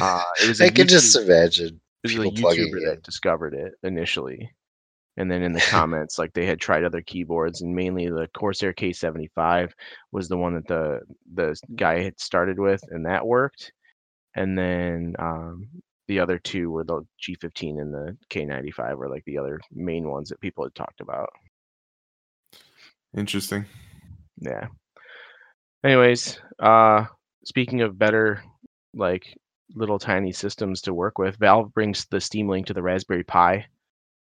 [0.00, 1.80] Uh, it was a I could just imagine.
[2.04, 2.84] It was a people plugging YouTuber in.
[2.84, 4.50] that discovered it initially.
[5.16, 8.72] And then in the comments, like they had tried other keyboards, and mainly the Corsair
[8.72, 9.72] K75
[10.12, 11.00] was the one that the
[11.34, 13.72] the guy had started with, and that worked.
[14.34, 15.68] And then um,
[16.12, 20.28] the other two were the G15 and the K95 were like the other main ones
[20.28, 21.30] that people had talked about.
[23.16, 23.66] Interesting.
[24.38, 24.66] Yeah.
[25.84, 27.06] Anyways, uh
[27.44, 28.42] speaking of better
[28.94, 29.36] like
[29.74, 33.66] little tiny systems to work with, Valve brings the Steam Link to the Raspberry Pi.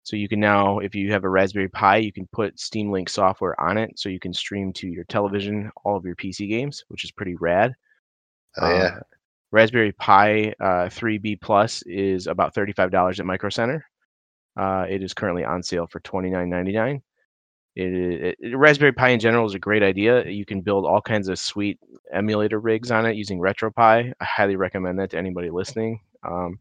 [0.03, 3.09] So you can now if you have a Raspberry Pi, you can put Steam Link
[3.09, 6.83] software on it so you can stream to your television all of your PC games,
[6.89, 7.73] which is pretty rad.
[8.57, 8.99] Oh yeah, Uh,
[9.55, 13.85] Raspberry Pi uh, 3B Plus is about $35 at Micro Center.
[14.57, 17.01] Uh, it is currently on sale for $29.99.
[17.77, 20.27] It, it, Raspberry Pi in general is a great idea.
[20.27, 21.79] You can build all kinds of sweet
[22.11, 24.11] emulator rigs on it using RetroPie.
[24.19, 26.01] I highly recommend that to anybody listening.
[26.27, 26.59] Um,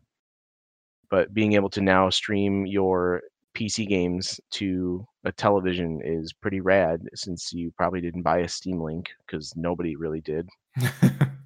[1.11, 3.23] but being able to now stream your
[3.57, 8.81] PC games to a television is pretty rad since you probably didn't buy a Steam
[8.81, 10.49] Link because nobody really did.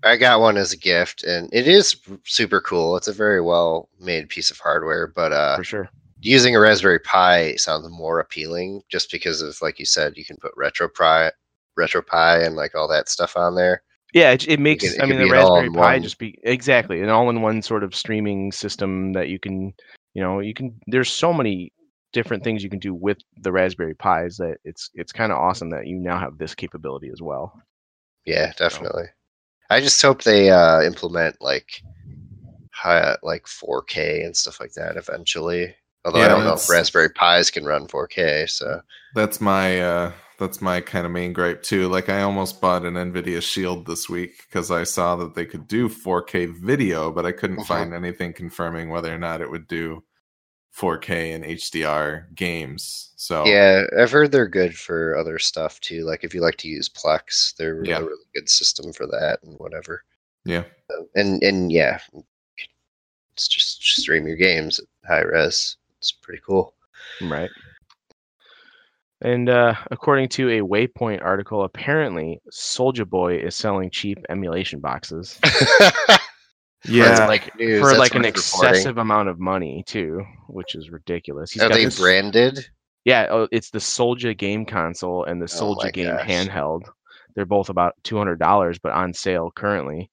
[0.05, 2.97] I got one as a gift, and it is super cool.
[2.97, 5.89] It's a very well made piece of hardware, but uh, For sure.
[6.21, 10.37] using a Raspberry Pi sounds more appealing just because of like you said, you can
[10.37, 11.31] put RetroPie,
[11.79, 13.83] RetroPie, and like all that stuff on there.
[14.15, 14.85] Yeah, it, it makes.
[14.85, 18.53] can- it I mean, the Raspberry Pi just be exactly an all-in-one sort of streaming
[18.53, 19.75] system that you can,
[20.15, 20.79] you know, you can.
[20.87, 21.73] There's so many
[22.15, 25.69] different things you can do with the Raspberry Pis that it's it's kind of awesome
[25.71, 27.61] that you now have this capability as well.
[28.25, 29.05] Yeah, definitely.
[29.71, 31.83] I just hope they uh, implement like
[32.73, 35.75] high, like 4K and stuff like that eventually.
[36.05, 38.81] Although I don't know if Raspberry Pis can run 4K, so
[39.15, 41.89] that's my uh that's my kind of main gripe too.
[41.89, 45.67] Like I almost bought an Nvidia Shield this week because I saw that they could
[45.67, 47.67] do 4K video, but I couldn't Mhm.
[47.67, 50.05] find anything confirming whether or not it would do
[50.79, 53.11] 4K and HDR games.
[53.17, 56.05] So yeah, I've heard they're good for other stuff too.
[56.05, 57.99] Like if you like to use Plex, they're Yeah.
[57.99, 60.05] a really good system for that and whatever.
[60.45, 60.65] yeah.
[61.15, 61.99] And and yeah,
[63.33, 65.77] it's just stream your games at high res.
[65.99, 66.75] It's pretty cool.
[67.23, 67.51] Right.
[69.21, 75.41] And uh, according to a Waypoint article, apparently Soulja Boy is selling cheap emulation boxes
[76.85, 77.81] Yeah, like news.
[77.81, 78.71] for like an worth reporting.
[78.71, 81.51] excessive amount of money too, which is ridiculous.
[81.53, 82.67] He's Are got they this- branded?
[83.05, 86.27] Yeah, oh, it's the Soulja game console and the Oh Soulja my game gosh.
[86.29, 86.83] handheld.
[87.35, 90.11] They're both about two hundred dollars, but on sale currently.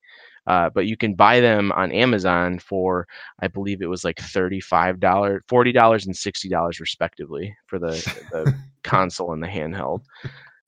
[0.48, 3.08] Uh, but you can buy them on Amazon for,
[3.42, 7.94] I believe it was like thirty-five dollars, forty dollars, and sixty dollars respectively for the,
[8.32, 10.04] the console and the handheld.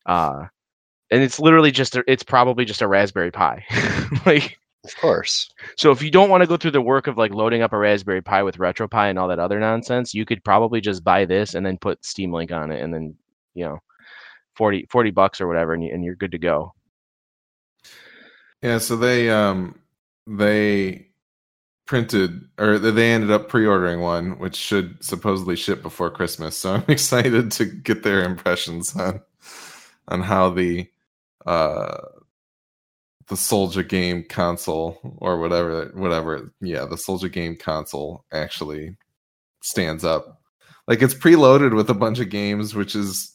[0.08, 0.46] Uh,
[1.12, 3.64] and it's literally just, a, it's probably just a Raspberry Pi.
[4.26, 4.58] like,
[4.88, 5.50] Of course.
[5.76, 7.78] so if you don't want to go through the work of like loading up a
[7.78, 11.54] Raspberry Pi with RetroPie and all that other nonsense, you could probably just buy this
[11.54, 13.16] and then put Steam Link on it and then,
[13.54, 13.80] you know,
[14.56, 16.74] 40, 40 bucks or whatever and, you, and you're good to go.
[18.62, 19.80] Yeah, so they um
[20.26, 21.08] they
[21.86, 26.58] printed or they ended up pre-ordering one which should supposedly ship before Christmas.
[26.58, 29.22] So I'm excited to get their impressions on
[30.08, 30.88] on how the
[31.46, 31.98] uh
[33.30, 38.96] the Soulja game console or whatever whatever yeah, the Soulja game console actually
[39.62, 40.42] stands up.
[40.88, 43.34] Like it's preloaded with a bunch of games which is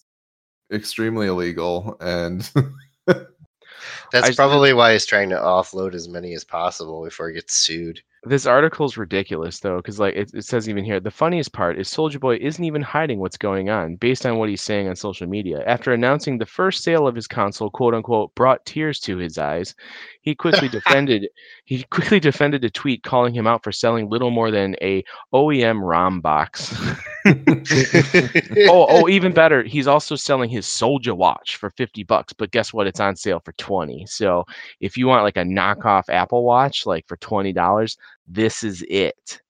[0.72, 2.50] extremely illegal and
[3.06, 7.54] That's I- probably why he's trying to offload as many as possible before he gets
[7.54, 8.00] sued.
[8.24, 11.88] This article's ridiculous though, because like it, it says even here, the funniest part is
[11.88, 15.26] Soulja Boy isn't even hiding what's going on based on what he's saying on social
[15.26, 15.64] media.
[15.66, 19.74] After announcing the first sale of his console, quote unquote, brought tears to his eyes,
[20.20, 21.28] he quickly defended
[21.64, 25.02] he quickly defended a tweet calling him out for selling little more than a
[25.34, 26.72] OEM ROM box.
[28.68, 32.72] oh, oh, even better, he's also selling his Soulja watch for 50 bucks, but guess
[32.72, 32.86] what?
[32.86, 34.06] It's on sale for 20.
[34.06, 34.44] So
[34.80, 39.40] if you want like a knockoff Apple Watch, like for $20, this is it.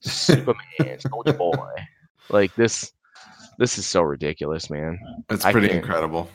[0.00, 1.70] Superman, Soulja Boy.
[2.28, 2.92] Like this
[3.58, 4.98] this is so ridiculous, man.
[5.30, 6.28] it's pretty incredible.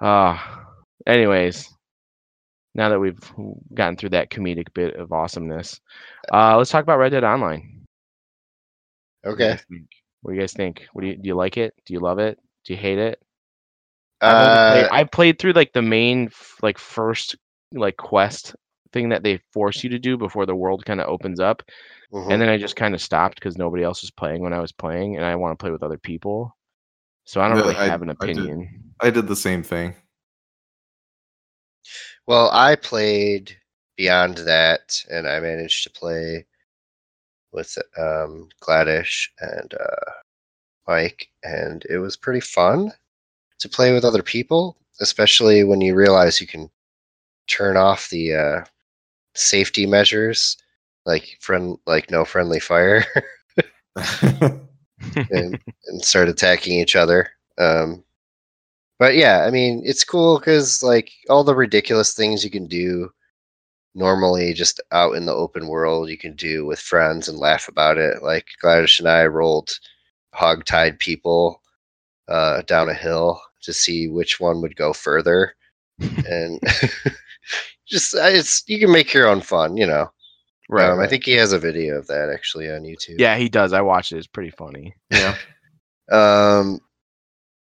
[0.00, 0.66] Ah,
[1.06, 1.68] anyways,
[2.74, 3.20] now that we've
[3.74, 5.80] gotten through that comedic bit of awesomeness,
[6.32, 7.81] uh, let's talk about Red Dead Online.
[9.22, 9.56] What do you okay.
[9.56, 9.88] guys think?
[10.22, 10.86] What do you guys think?
[10.92, 11.28] What do you do?
[11.28, 11.74] You like it?
[11.86, 12.38] Do you love it?
[12.64, 13.20] Do you hate it?
[14.20, 16.30] I've, Uh, played, I played through like the main
[16.62, 17.36] like first
[17.72, 18.54] like quest
[18.92, 21.62] thing that they force you to do before the world kind of opens up,
[22.12, 22.32] mhm.
[22.32, 24.72] and then I just kind of stopped because nobody else was playing when I was
[24.72, 26.56] playing, and I want to play with other people.
[27.24, 28.36] So I don't Yeah, really I- have an I did.
[28.36, 28.94] opinion.
[29.00, 29.96] I did the same thing.
[32.26, 33.56] Well, I played
[33.96, 36.46] beyond that, and I managed to play
[37.52, 40.10] with um, Gladish and uh,
[40.86, 42.92] Mike, and it was pretty fun
[43.58, 46.70] to play with other people, especially when you realize you can
[47.46, 48.64] turn off the uh,
[49.34, 50.56] safety measures,
[51.06, 53.04] like friend, like no friendly fire,
[53.96, 54.60] and,
[55.30, 57.30] and start attacking each other.
[57.58, 58.02] Um,
[58.98, 63.10] but yeah, I mean, it's cool because like all the ridiculous things you can do
[63.94, 67.98] normally just out in the open world, you can do with friends and laugh about
[67.98, 68.22] it.
[68.22, 69.78] Like Gladys and I rolled
[70.32, 71.60] hog-tied people
[72.28, 75.54] uh, down a hill to see which one would go further,
[75.98, 76.60] and
[77.86, 80.10] just it's you can make your own fun, you know.
[80.68, 83.18] right, um, I think he has a video of that actually on YouTube.
[83.18, 83.72] Yeah, he does.
[83.72, 84.18] I watched it.
[84.18, 84.94] It's pretty funny.
[85.10, 85.36] yeah.
[86.10, 86.80] Um,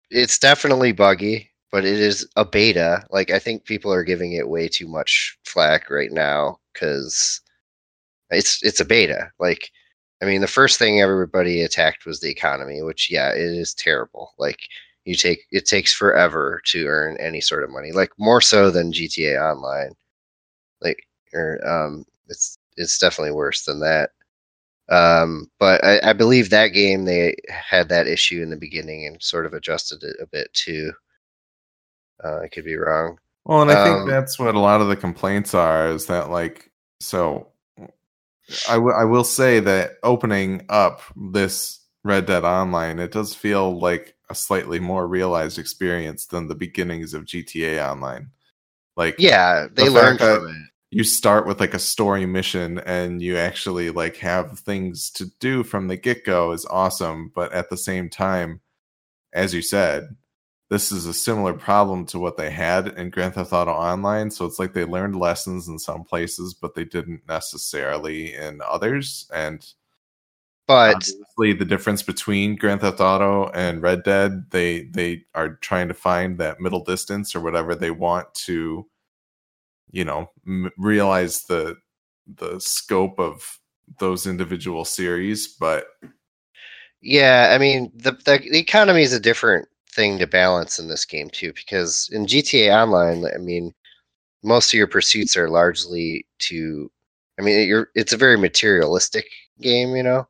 [0.10, 3.04] it's definitely buggy, but it is a beta.
[3.12, 7.42] Like I think people are giving it way too much flack right now because
[8.32, 9.32] it's it's a beta.
[9.40, 9.72] Like,
[10.22, 14.34] I mean, the first thing everybody attacked was the economy, which yeah, it is terrible.
[14.40, 14.60] Like
[15.06, 18.94] you take it takes forever to earn any sort of money, like more so than
[18.94, 19.94] GTA Online.
[20.82, 24.12] Like, or um, it's it's definitely worse than that.
[24.90, 29.22] Um, but I, I believe that game they had that issue in the beginning and
[29.24, 30.94] sort of adjusted it a bit too.
[32.24, 33.18] Uh, I could be wrong.
[33.46, 36.30] Well, and I Um, think that's what a lot of the complaints are is that
[36.30, 37.48] like so
[38.68, 43.80] I w- I will say that opening up this Red Dead Online, it does feel
[43.80, 48.30] like a slightly more realized experience than the beginnings of GTA Online.
[48.98, 50.56] Like Yeah, they The learned from it.
[50.92, 55.64] you start with like a story mission and you actually like have things to do
[55.64, 58.62] from the get-go is awesome but at the same time
[59.34, 60.16] as you said
[60.74, 64.32] this is a similar problem to what they had in Grand Theft Auto Online.
[64.32, 69.30] So it's like they learned lessons in some places but they didn't necessarily in others.
[69.32, 69.64] And
[70.66, 75.90] But obviously the difference between Grand Theft Auto and Red Dead they they are trying
[75.90, 78.88] to find that middle distance or whatever they want to
[79.92, 81.76] you know m- realize the
[82.26, 83.60] the scope of
[84.00, 85.48] those individual series.
[85.48, 85.86] But
[87.00, 91.06] yeah, I mean the, the the economy is a different thing to balance in this
[91.06, 93.74] game too, because in GTA Online, I mean,
[94.44, 96.92] most of your pursuits are largely to.
[97.40, 99.26] I mean, it's a very materialistic
[99.62, 100.28] game, you know.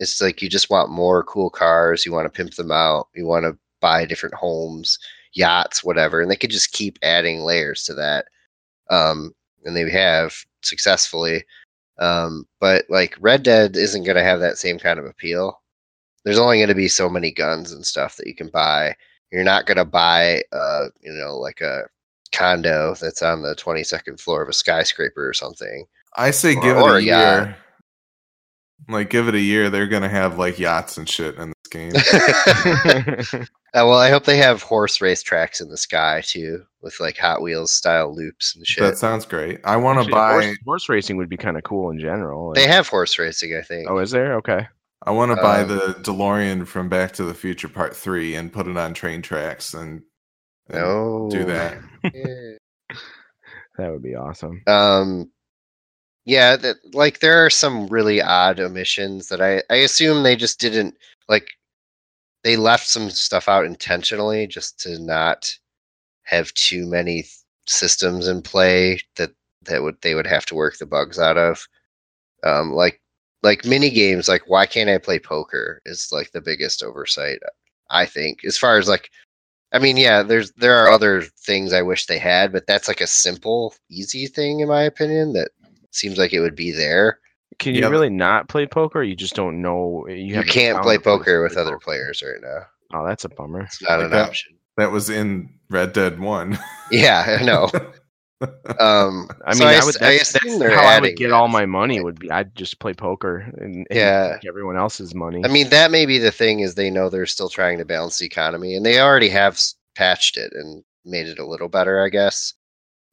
[0.00, 3.26] It's like you just want more cool cars, you want to pimp them out, you
[3.26, 4.98] want to buy different homes,
[5.34, 8.26] yachts, whatever, and they could just keep adding layers to that.
[8.90, 11.44] Um, and they have successfully.
[11.98, 15.59] Um, but like Red Dead isn't going to have that same kind of appeal.
[16.24, 18.94] There's only going to be so many guns and stuff that you can buy.
[19.32, 21.82] You're not going to buy, uh, you know, like a
[22.32, 25.86] condo that's on the 22nd floor of a skyscraper or something.
[26.16, 27.46] I say Or- give it or a a yacht.
[27.46, 27.56] year
[28.88, 31.92] like give it a year they're gonna have like yachts and shit in this game
[33.72, 37.16] Uh, well, I hope they have horse race tracks in the sky too, with like
[37.18, 38.82] Hot Wheels style loops and shit.
[38.82, 41.90] that sounds great i want to buy horse, horse racing would be kind of cool
[41.90, 42.52] in general.
[42.54, 43.88] they have horse racing, I think.
[43.88, 44.34] oh, is there?
[44.38, 44.66] Okay.
[45.02, 48.52] I want to buy Um, the DeLorean from Back to the Future Part Three and
[48.52, 50.02] put it on train tracks and,
[50.68, 51.78] and no, do that.
[53.78, 54.62] That would be awesome.
[54.66, 55.30] Um,
[56.26, 60.60] yeah, that like there are some really odd omissions that I I assume they just
[60.60, 60.94] didn't
[61.28, 61.48] like.
[62.44, 65.50] They left some stuff out intentionally just to not
[66.24, 67.24] have too many
[67.66, 69.30] systems in play that
[69.62, 71.66] that would they would have to work the bugs out of.
[72.44, 72.99] Um, like
[73.42, 77.38] like mini games, like why can't I play poker is like the biggest oversight
[77.90, 78.44] I think.
[78.44, 79.10] As far as like,
[79.72, 83.00] I mean, yeah, there's there are other things I wish they had, but that's like
[83.00, 85.50] a simple, easy thing in my opinion that
[85.90, 87.18] seems like it would be there.
[87.58, 87.90] Can you Yep.
[87.90, 89.00] really not play poker?
[89.00, 90.06] Or you just don't know.
[90.08, 91.84] You, You, can't play poker with play other poker.
[91.84, 92.66] players right now.
[92.92, 93.62] Oh, that's a bummer.
[93.62, 94.28] It's not Like an that?
[94.28, 94.56] option.
[94.76, 96.58] That was in Red Dead One.
[96.90, 97.68] Yeah, I know.
[98.78, 99.96] Um, I mean, so I, I, would.
[99.96, 102.00] s- I That's, that's how I would get that all my money.
[102.00, 104.32] Would be I'd just play poker and, and Yeah.
[104.34, 105.44] take everyone else's money.
[105.44, 108.18] I mean, that may be the thing is they know they're still trying to balance
[108.18, 109.60] the economy, and they already have
[109.94, 112.54] patched it and made it a little better, I guess.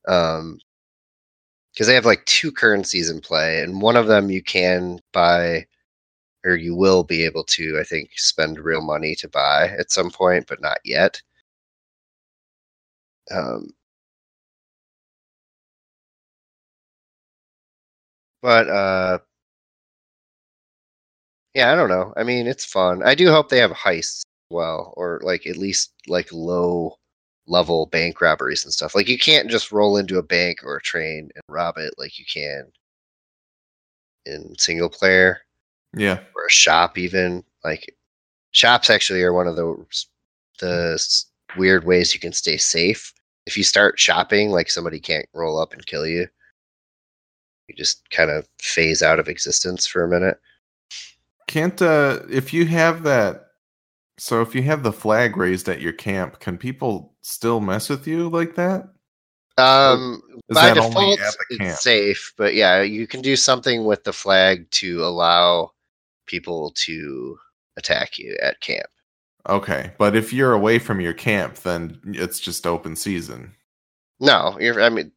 [0.08, 0.60] Um,
[1.74, 5.66] because they have like two currencies in play, and one of them you can buy,
[6.46, 10.10] or you will be able to, I think, spend real money to buy at some
[10.12, 11.22] point, but not yet.
[13.32, 13.74] Um,
[18.42, 19.20] but uh,
[21.54, 22.14] yeah, I don't know.
[22.16, 23.02] I mean, it's fun.
[23.04, 26.98] I do hope they have heists well, or like at least like low
[27.48, 28.96] level bank robberies and stuff.
[28.96, 32.20] Like you can't just roll into a bank or a train and rob it like
[32.20, 32.66] you can
[34.26, 35.40] in single player
[35.96, 36.20] yeah.
[36.36, 37.44] or a shop even.
[37.64, 37.96] Like
[38.52, 39.86] shops actually are one of the
[40.60, 41.04] the
[41.58, 43.14] weird ways you can stay safe.
[43.46, 46.28] If you start shopping, like somebody can't roll up and kill you.
[47.68, 50.40] You just kind of phase out of existence for a minute.
[51.48, 53.48] Can't uh if you have that
[54.20, 58.08] so if you have the flag raised at your camp, can people still mess with
[58.08, 58.90] you like that?
[59.60, 64.14] Um, Is by that default, it's safe, but yeah, you can do something with the
[64.14, 65.72] flag to allow
[66.28, 67.38] people to
[67.76, 68.88] attack you at camp.
[69.50, 73.54] Okay, but if you're away from your camp, then it's just open season.
[74.20, 74.82] No, you're.
[74.82, 75.12] I mean,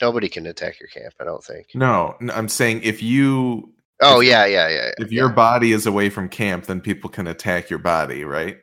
[0.00, 1.14] nobody can attack your camp.
[1.20, 1.68] I don't think.
[1.74, 3.72] No, I'm saying if you
[4.02, 4.84] Oh If- yeah, yeah, yeah.
[4.86, 5.34] yeah, if your yeah.
[5.34, 8.58] body is away from camp, then people can attack your body, right?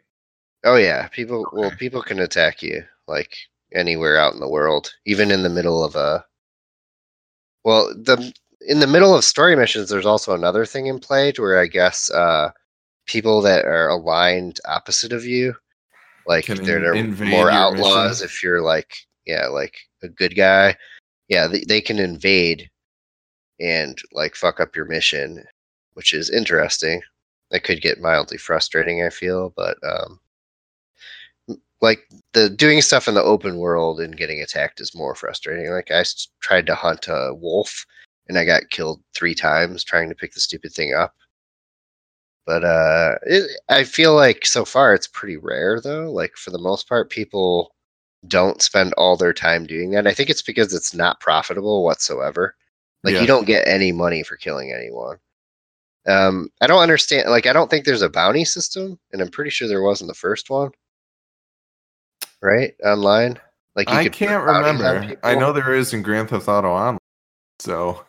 [0.66, 1.48] oh yeah, people.
[1.54, 3.36] Well, people can attack you like
[3.74, 6.26] anywhere out in the world, even in the middle of a.
[7.64, 8.34] Well, the
[8.68, 11.68] in the middle of story missions, there's also another thing in play to where I
[11.68, 12.50] guess uh,
[13.06, 15.56] people that are aligned opposite of you,
[16.26, 18.22] like Can they're, in- they're more outlaws.
[18.22, 18.26] mission?
[18.26, 18.94] If you're like,
[19.26, 20.76] yeah, like a good guy,
[21.30, 22.70] yeah, they, they can invade
[23.60, 25.44] and like fuck up your mission,
[25.94, 27.02] which is interesting.
[27.52, 30.20] That could get mildly frustrating, I feel, but um,
[31.82, 32.00] like
[32.34, 35.70] the doing stuff in the open world and getting attacked is more frustrating.
[35.72, 36.04] Like I
[36.42, 37.86] tried to hunt a wolf
[38.28, 41.14] and I got killed three times trying to pick the stupid thing up.
[42.46, 46.12] But uh, it, I feel like so far it's pretty rare though.
[46.12, 47.74] Like for the most part, people
[48.28, 50.08] don't spend all their time doing that.
[50.08, 52.56] I think it's because it's not profitable whatsoever.
[53.04, 53.22] Like Yeah.
[53.22, 55.18] you don't get any money for killing anyone.
[56.08, 57.30] Um, I don't understand.
[57.30, 60.08] Like I don't think there's a bounty system, and I'm pretty sure there was in
[60.08, 60.72] the first one.
[62.42, 63.40] Right online,
[63.76, 65.16] like I can't remember.
[65.24, 67.00] I know there is in Grand Theft Auto Online.
[67.60, 68.06] So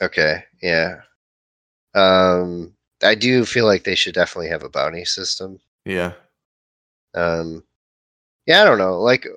[0.00, 1.00] Okay, yeah.
[1.94, 5.58] Um, I do feel like they should definitely have a bounty system.
[5.84, 6.12] yeah,
[7.14, 7.64] Um,
[8.48, 9.00] yeah, I don't know.
[9.00, 9.28] Like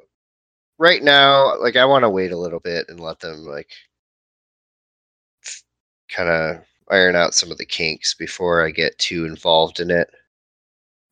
[0.79, 3.69] right now, like I want to wait a little bit and let them like
[6.09, 10.09] kind of iron out some of the kinks before I get too involved in it.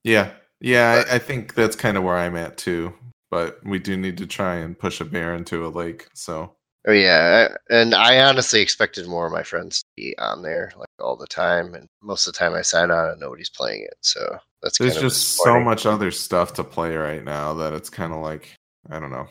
[0.04, 0.32] yeah,
[0.62, 1.04] yeah.
[1.10, 2.94] I, I think that's kind of where I'm at too.
[3.32, 6.08] But we do need to try and push a bear into a lake.
[6.14, 6.56] So
[6.88, 10.88] Oh yeah, and I honestly expected more of my friends to be on there like
[11.00, 13.96] all the time, and most of the time I sign on and nobody's playing it.
[14.02, 17.74] So that's there's kind of just so much other stuff to play right now that
[17.74, 18.54] it's kind of like
[18.90, 19.28] I don't know.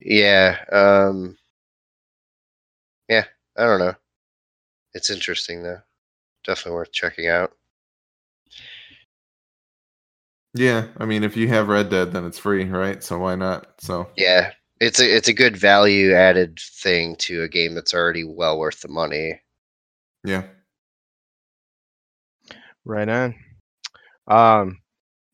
[0.00, 1.36] Yeah, um,
[3.08, 3.24] yeah,
[3.56, 3.94] I don't know.
[4.94, 5.80] It's interesting though.
[6.44, 7.52] Definitely worth checking out.
[10.54, 13.02] Yeah, I mean, if you have Red Dead, then it's free, right?
[13.02, 13.80] So why not?
[13.80, 18.24] So Yeah, it's a it's a good value added thing to a game that's already
[18.24, 19.40] well worth the money.
[20.24, 20.44] yeah,
[22.84, 23.34] Right on.
[24.28, 24.78] Um,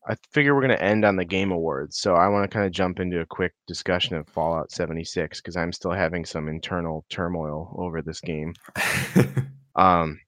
[0.09, 2.65] I figure we're going to end on the Game Awards, so I want to kind
[2.65, 7.05] of jump into a quick discussion of Fallout 76 because I'm still having some internal
[7.09, 8.53] turmoil over this game.
[9.75, 10.19] Um,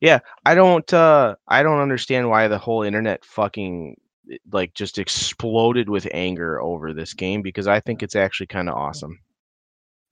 [0.00, 3.96] yeah, I don't, uh, I don't understand why the whole internet fucking
[4.32, 8.68] eh, like just exploded with anger over this game because I think it's actually kind
[8.68, 9.18] of awesome.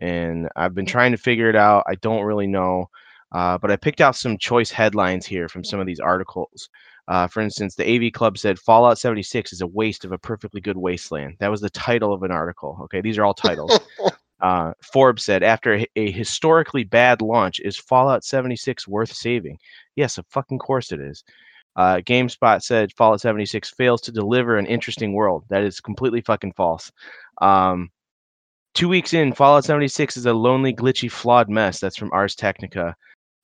[0.00, 1.84] and I've been trying to figure it out.
[1.88, 2.88] I don't really know,
[3.32, 6.68] uh, but I picked out some choice headlines here from some of these articles.
[7.10, 10.60] Uh, for instance, the AV Club said Fallout 76 is a waste of a perfectly
[10.60, 11.34] good wasteland.
[11.40, 12.78] That was the title of an article.
[12.84, 13.78] Okay, these are all titles.
[14.40, 19.58] Uh, Forbes said, after a, a, historically bad launch, is Fallout 76 worth saving?
[19.96, 21.24] Yes, of fucking course it is.
[21.76, 25.44] Uh, GameSpot said Fallout 76 fails to deliver an interesting world.
[25.50, 26.90] That is completely fucking false.
[27.42, 27.90] Um,
[28.72, 31.78] two weeks in, Fallout 76 is a lonely, glitchy, flawed mess.
[31.78, 32.96] That's from Ars Technica.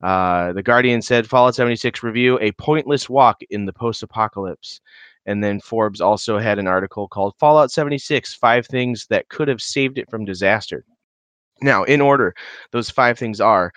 [0.03, 4.81] Uh, the Guardian said Fallout 76 review a pointless walk in the post apocalypse.
[5.25, 9.61] And then Forbes also had an article called Fallout 76 Five Things That Could Have
[9.61, 10.85] Saved It from Disaster.
[11.63, 12.35] Now, in order,
[12.71, 13.73] those five things are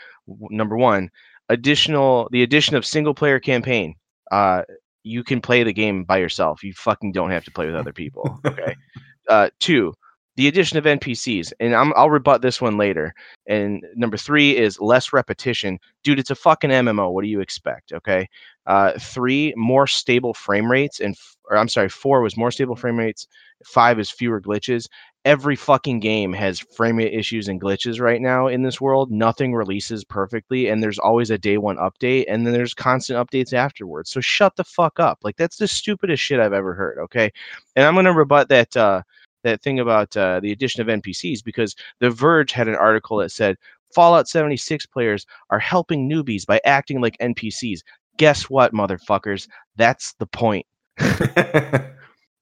[0.50, 1.10] number one,
[1.48, 3.96] additional the addition of single player campaign.
[4.32, 4.64] Uh,
[5.04, 6.64] you can play the game by yourself.
[6.64, 8.40] You fucking don't have to play with other people.
[8.46, 8.76] Okay.
[9.30, 9.94] uh, two,
[10.40, 13.14] the addition of NPCs, and i will rebut this one later.
[13.48, 16.18] And number three is less repetition, dude.
[16.18, 17.12] It's a fucking MMO.
[17.12, 17.92] What do you expect?
[17.92, 18.26] Okay.
[18.66, 21.18] Uh, three, more stable frame rates, and
[21.50, 23.28] or I'm sorry, four was more stable frame rates.
[23.66, 24.88] Five is fewer glitches.
[25.26, 29.12] Every fucking game has frame rate issues and glitches right now in this world.
[29.12, 33.52] Nothing releases perfectly, and there's always a day one update, and then there's constant updates
[33.52, 34.10] afterwards.
[34.10, 35.20] So shut the fuck up.
[35.22, 36.98] Like that's the stupidest shit I've ever heard.
[37.00, 37.30] Okay,
[37.76, 38.78] and I'm gonna rebut that.
[38.78, 39.02] Uh,
[39.44, 43.32] that thing about uh, the addition of NPCs because The Verge had an article that
[43.32, 43.58] said
[43.94, 47.82] Fallout 76 players are helping newbies by acting like NPCs
[48.20, 49.48] guess what, motherfuckers?
[49.78, 50.68] That's the point.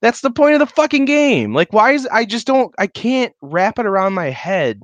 [0.02, 1.54] That's the point of the fucking game.
[1.54, 4.82] Like, why is I just don't I can't wrap it around my head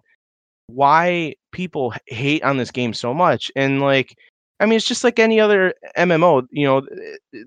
[0.68, 3.51] why people hate on this game so much.
[3.55, 4.16] And like,
[4.64, 6.47] I mean, it's just like any other MMO.
[6.49, 6.88] You know,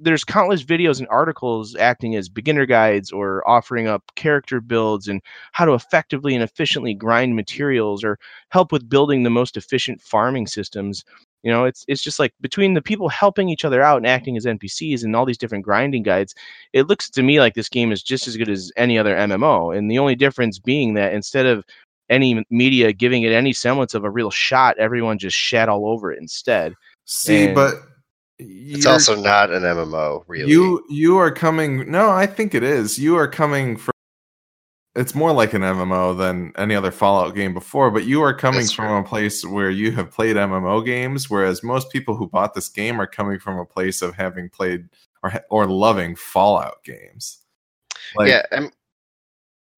[0.03, 5.23] there's countless videos and articles acting as beginner guides or offering up character builds and
[5.53, 8.19] how to effectively and efficiently grind materials or
[8.51, 11.07] help with building the most efficient farming systems.
[11.43, 14.37] You know, it's it's just like between the people helping each other out and acting
[14.37, 16.35] as NPCs and all these different grinding guides,
[16.75, 19.75] it looks to me like this game is just as good as any other MMO.
[19.75, 21.65] And the only difference being that instead of
[22.11, 26.13] any media giving it any semblance of a real shot, everyone just shat all over
[26.13, 26.75] it instead.
[27.07, 27.75] See, and but
[28.39, 30.51] it's also not an MMO, really.
[30.51, 31.91] You you are coming.
[31.91, 32.99] No, I think it is.
[32.99, 33.93] You are coming from
[34.97, 38.61] it's more like an MMO than any other Fallout game before, but you are coming
[38.61, 38.97] That's from true.
[38.97, 43.01] a place where you have played MMO games, whereas most people who bought this game
[43.01, 44.89] are coming from a place of having played
[45.23, 47.45] or or loving Fallout games.
[48.17, 48.71] Like, yeah, I'm,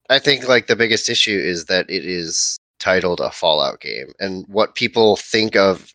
[0.08, 4.46] I think like the biggest issue is that it is titled a Fallout game, and
[4.48, 5.92] what people think of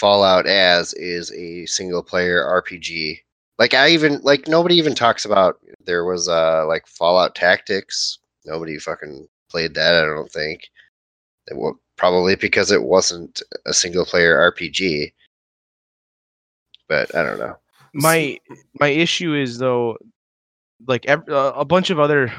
[0.00, 3.18] Fallout as is a single player RPG.
[3.58, 8.78] Like I even like nobody even talks about there was uh like Fallout Tactics Nobody
[8.78, 9.94] fucking played that.
[9.94, 10.68] I don't think.
[11.52, 15.12] Will, probably because it wasn't a single player RPG.
[16.88, 17.56] But I don't know.
[17.94, 18.38] My
[18.80, 19.96] my issue is though,
[20.86, 22.32] like uh, a bunch of other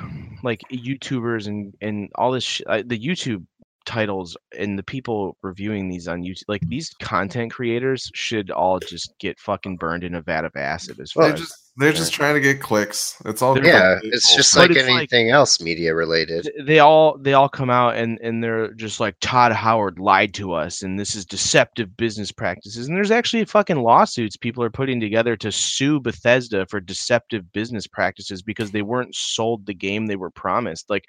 [0.44, 3.46] like YouTubers and and all this sh- uh, the YouTube
[3.86, 7.06] titles and the people reviewing these on YouTube, like these mm-hmm.
[7.06, 11.00] content creators should all just get fucking burned in a vat of acid.
[11.00, 13.22] As far they're just they're just trying to get clicks.
[13.26, 14.00] It's all yeah.
[14.02, 16.50] It's just like it's anything like, else media related.
[16.64, 20.54] They all they all come out and and they're just like Todd Howard lied to
[20.54, 22.88] us and this is deceptive business practices.
[22.88, 27.88] And there's actually fucking lawsuits people are putting together to sue Bethesda for deceptive business
[27.88, 30.90] practices because they weren't sold the game they were promised.
[30.90, 31.06] Like,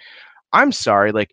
[0.53, 1.31] I'm sorry, like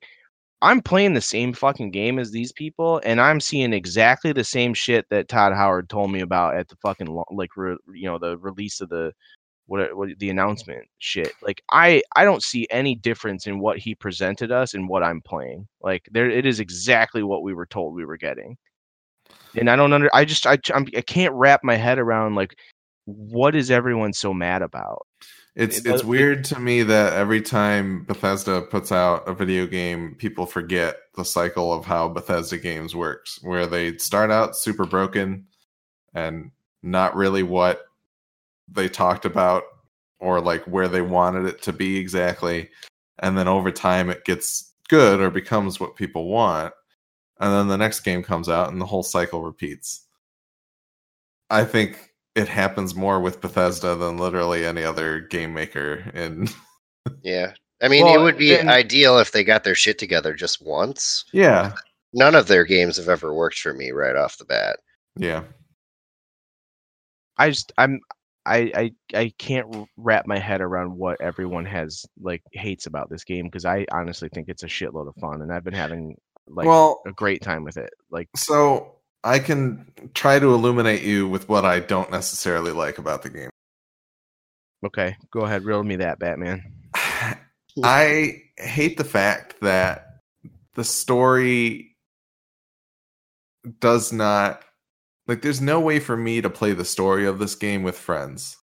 [0.64, 4.74] I'm playing the same fucking game as these people, and I'm seeing exactly the same
[4.74, 8.38] shit that Todd Howard told me about at the fucking like re, you know the
[8.38, 9.11] release of the
[9.66, 11.34] what, what the announcement shit.
[11.41, 15.22] Like I I don't see any difference in what he presented us and what I'm
[15.22, 15.68] playing.
[15.82, 18.57] Like there it is exactly what we were told we were getting.
[19.57, 22.55] And I don't under I just I I'm, I can't wrap my head around like
[23.05, 25.05] what is everyone so mad about?
[25.55, 30.15] It's it, it's weird to me that every time Bethesda puts out a video game,
[30.15, 35.45] people forget the cycle of how Bethesda games works, where they start out super broken
[36.15, 36.49] and
[36.81, 37.85] not really what
[38.67, 39.63] they talked about
[40.19, 42.69] or like where they wanted it to be exactly,
[43.19, 46.73] and then over time it gets good or becomes what people want,
[47.39, 50.07] and then the next game comes out and the whole cycle repeats.
[51.49, 56.09] I think it happens more with Bethesda than literally any other game maker.
[56.13, 56.53] And
[57.23, 60.34] yeah, I mean, well, it would be and, ideal if they got their shit together
[60.34, 61.25] just once.
[61.31, 61.73] Yeah,
[62.13, 64.79] none of their games have ever worked for me right off the bat.
[65.15, 65.43] Yeah,
[67.38, 67.99] I just I'm
[68.45, 68.71] I
[69.13, 73.45] I I can't wrap my head around what everyone has like hates about this game
[73.45, 76.17] because I honestly think it's a shitload of fun, and I've been having
[76.47, 77.93] like well, a great time with it.
[78.09, 83.24] Like so I can try to illuminate you with what I don't necessarily like about
[83.24, 83.49] the game.
[84.86, 86.61] Okay, go ahead, reel me that, Batman.
[87.84, 90.19] I hate the fact that
[90.76, 91.95] the story
[93.80, 94.63] does not
[95.28, 98.57] like there's no way for me to play the story of this game with friends.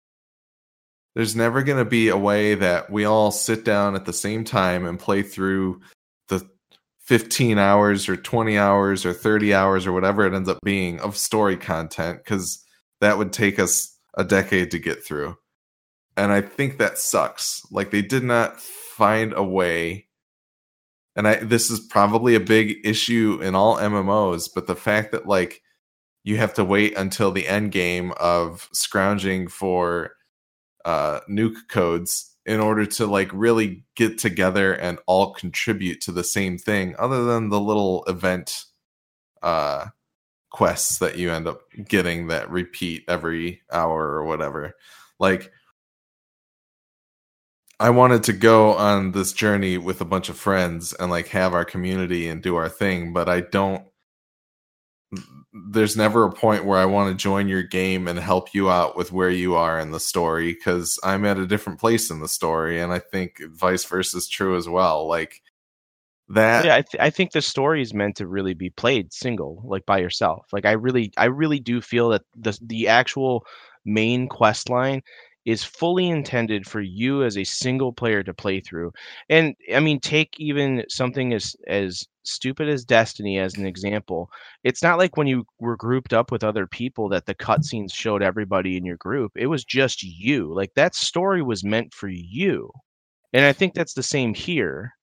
[1.15, 4.45] There's never going to be a way that we all sit down at the same
[4.45, 5.87] time and play through the
[7.09, 11.17] 15 hours or 20 hours or 30 hours or whatever it ends up being of
[11.17, 12.63] story content cuz
[13.01, 15.37] that would take us a decade to get through
[16.19, 17.63] and I think that sucks.
[17.71, 20.09] Like they did not find a way.
[21.15, 25.27] And I this is probably a big issue in all MMOs, but the fact that
[25.27, 25.63] like
[26.25, 30.11] you have to wait until the end game of scrounging for
[30.85, 36.25] uh nuke codes in order to like really get together and all contribute to the
[36.25, 38.65] same thing other than the little event
[39.43, 39.87] uh
[40.51, 44.75] quests that you end up getting that repeat every hour or whatever.
[45.19, 45.53] Like
[47.81, 51.55] I wanted to go on this journey with a bunch of friends and like have
[51.55, 53.85] our community and do our thing, but I don't
[55.71, 58.97] there's never a point where I want to join your game and help you out
[58.97, 62.29] with where you are in the story because I'm at a different place in the
[62.29, 65.09] story, and I think vice versa is true as well.
[65.09, 65.41] Like
[66.29, 66.65] that.
[66.65, 69.87] Yeah, I, th- I think the story is meant to really be played single, like
[69.87, 70.47] by yourself.
[70.53, 73.45] Like I really, I really do feel that the the actual
[73.85, 75.03] main quest line
[75.47, 78.93] is fully intended for you as a single player to play through.
[79.31, 84.31] And I mean, take even something as as stupid as Destiny as an example.
[84.64, 88.22] It's not like when you were grouped up with other people that the cutscenes showed
[88.22, 89.33] everybody in your group.
[89.37, 90.55] It was just you.
[90.55, 92.70] Like that story was meant for you.
[93.33, 94.95] And I think that's the same here.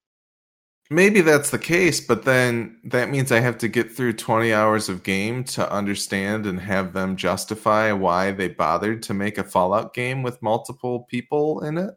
[0.92, 4.88] Maybe that's the case, but then that means I have to get through 20 hours
[4.88, 9.96] of game to understand and have them justify why they bothered to make a Fallout
[9.96, 11.96] game with multiple people in it.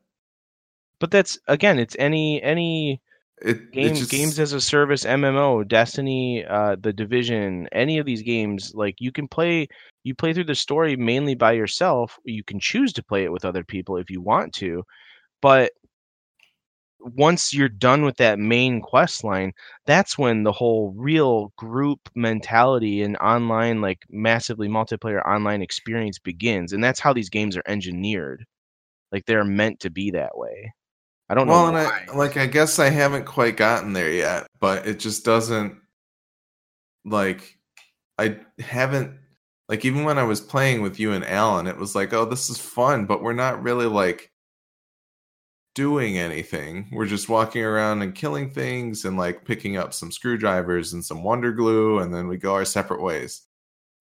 [1.01, 3.03] But that's again, it's any any
[3.43, 8.22] it, games just, games as a service MMO, Destiny, uh, the Division, any of these
[8.22, 9.68] games, like you can play
[10.05, 12.18] you play through the story mainly by yourself.
[12.24, 14.84] You can choose to play it with other people if you want to,
[15.43, 15.72] but
[17.01, 19.53] once you're done with that main quest line,
[19.86, 26.72] that's when the whole real group mentality and online, like massively multiplayer online experience begins.
[26.72, 28.45] And that's how these games are engineered.
[29.12, 30.72] Like they're meant to be that way.
[31.29, 31.72] I don't well, know.
[31.72, 35.24] Well, and I like I guess I haven't quite gotten there yet, but it just
[35.24, 35.76] doesn't
[37.05, 37.59] like
[38.18, 39.18] I haven't
[39.68, 42.49] like even when I was playing with you and Alan, it was like, oh, this
[42.49, 44.33] is fun, but we're not really like
[45.74, 46.89] doing anything.
[46.93, 51.22] We're just walking around and killing things and like picking up some screwdrivers and some
[51.22, 53.43] wonder glue, and then we go our separate ways.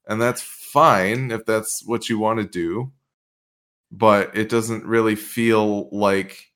[0.07, 2.93] And that's fine if that's what you want to do,
[3.91, 6.47] but it doesn't really feel like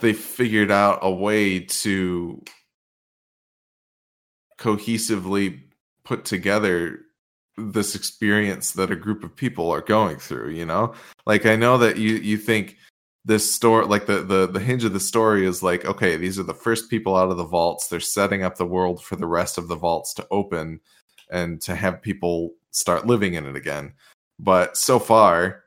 [0.00, 2.42] they figured out a way to
[4.58, 5.60] cohesively
[6.04, 7.00] put together
[7.56, 10.94] this experience that a group of people are going through you know?
[11.26, 12.76] Like i know that you you think
[13.24, 16.44] this story like the, the the hinge of the story is like okay these are
[16.44, 17.88] the first people out of the vaults.
[17.88, 20.80] They're setting up the world for the rest of the vaults to open
[21.30, 23.92] and to have people start living in it again.
[24.38, 25.59] But so far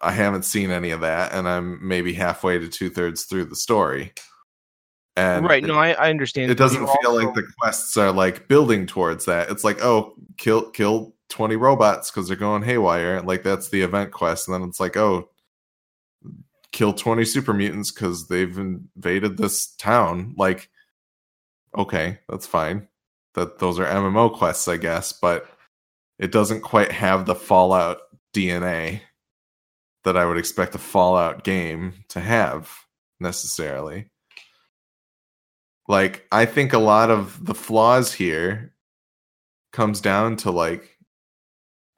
[0.00, 4.12] i haven't seen any of that and i'm maybe halfway to two-thirds through the story.
[5.16, 7.26] And right no i, I understand it doesn't feel also...
[7.26, 9.50] like the quests are like building towards that.
[9.50, 14.12] It's like oh kill kill 20 robots because they're going haywire like that's the event
[14.12, 15.28] quest and then it's like oh
[16.72, 20.34] kill 20 super mutants because they've invaded this town.
[20.38, 20.70] Like
[21.76, 22.88] okay that's fine.
[23.34, 25.46] That those are mmo quests i guess but
[26.18, 27.98] it doesn't quite have the fallout
[28.34, 29.00] dna
[30.04, 32.70] that i would expect a fallout game to have
[33.18, 34.10] necessarily
[35.88, 38.74] like i think a lot of the flaws here
[39.72, 40.96] comes down to like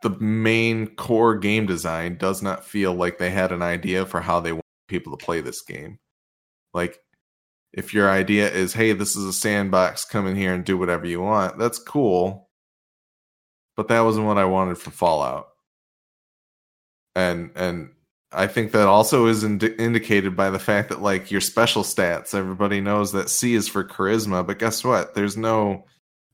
[0.03, 4.41] the main core game design does not feel like they had an idea for how
[4.41, 5.99] they want people to play this game.
[6.75, 6.99] Like,
[7.73, 11.07] if your idea is, hey, this is a sandbox, come in here and do whatever
[11.07, 12.51] you want, that's cool.
[13.77, 15.47] But that wasn't what I wanted for Fallout.
[17.15, 17.91] And and
[18.33, 22.35] I think that also is ind- indicated by the fact that like your special stats,
[22.35, 25.15] everybody knows that C is for charisma, but guess what?
[25.15, 25.85] There's no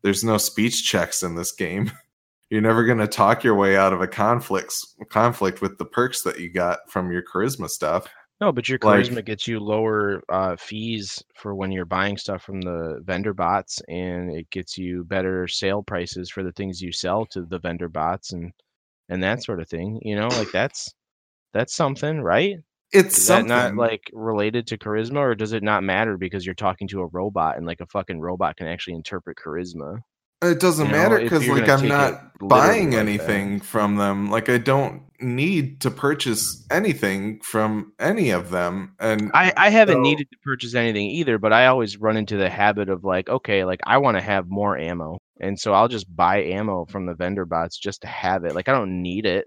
[0.02, 1.90] there's no speech checks in this game.
[2.50, 4.72] you're never going to talk your way out of a conflict
[5.10, 8.06] conflict with the perks that you got from your charisma stuff.
[8.40, 12.42] No, but your Like- charisma gets you lower uh, fees for when you're buying stuff
[12.44, 16.92] from the vendor bots, and it gets you better sale prices for the things you
[16.92, 18.52] sell to the vendor bots, and
[19.08, 20.00] and that sort of thing.
[20.02, 20.92] You know, like that's
[21.54, 22.56] that's something, right?
[22.92, 26.46] It's Is something that not like related to charisma, or does it not matter because
[26.46, 29.98] you're talking to a robot and like a fucking robot can actually interpret charisma?
[30.40, 32.98] It doesn't You matter because like I'm not buying like that.
[33.00, 34.30] anything from them.
[34.30, 38.94] Like I don't need to purchase anything from any of them.
[39.00, 42.36] And I, I haven't So- needed to purchase anything either, but I always run into
[42.36, 45.18] the habit of like, okay, like I want to have more ammo.
[45.40, 48.54] And so I'll just buy ammo from the vendor bots just to have it.
[48.54, 49.46] Like I don't need it.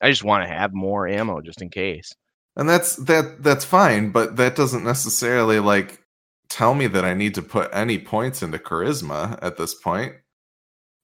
[0.00, 2.12] I just want to have more ammo just in case.
[2.56, 6.00] and that's that that's fine, but that doesn't necessarily like
[6.48, 10.14] tell me that I need to put any points into charisma at this point.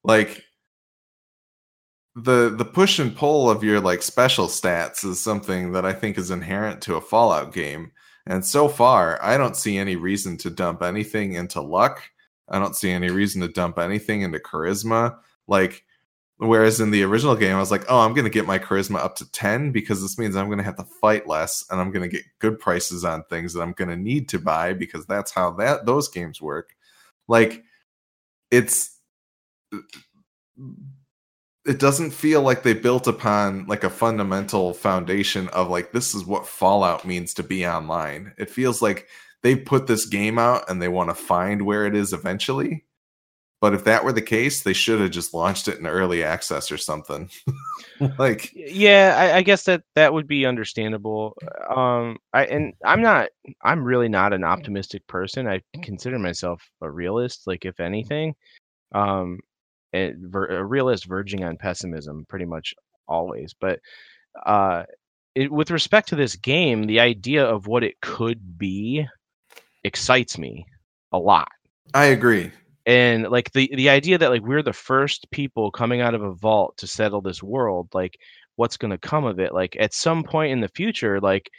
[0.05, 0.45] Like
[2.15, 6.19] the the push and pull of your like special stats is something that I think
[6.19, 7.93] is inherent to a Fallout game.
[8.27, 12.03] And so far, I don't see any reason to dump anything into luck.
[12.51, 15.17] I don't see any reason to dump anything into charisma.
[15.47, 15.85] Like
[16.39, 18.97] whereas in the original game I was like, "Oh, I'm going to get my charisma
[18.99, 21.91] up to 10 because this means I'm going to have to fight less and I'm
[21.91, 25.07] going to get good prices on things that I'm going to need to buy because
[25.07, 26.75] that's how that those games work."
[27.29, 27.65] Like
[28.51, 28.99] it's
[31.67, 36.25] it doesn't feel like they built upon like a fundamental foundation of like this is
[36.25, 39.07] what fallout means to be online it feels like
[39.43, 42.85] they put this game out and they want to find where it is eventually
[43.61, 46.71] but if that were the case they should have just launched it in early access
[46.71, 47.29] or something
[48.19, 51.37] like Yeah, I, I guess that that would be understandable.
[51.75, 53.29] Um, I and I'm not.
[53.63, 55.49] I'm really not an optimistic person.
[55.49, 57.47] I consider myself a realist.
[57.47, 58.35] Like if anything,
[58.95, 59.41] um,
[59.93, 62.75] a, a realist verging on pessimism, pretty much
[63.07, 63.55] always.
[63.59, 63.81] But
[64.47, 64.85] uh,
[65.35, 69.07] it, with respect to this game, the idea of what it could be
[69.85, 70.67] excites me
[71.13, 71.49] a lot.
[71.95, 72.53] I agree.
[72.87, 76.35] And like the the idea that like we're the first people coming out of a
[76.35, 78.19] vault to settle this world like
[78.57, 79.53] what's going to come of it?
[79.55, 81.51] Like at some point in the future like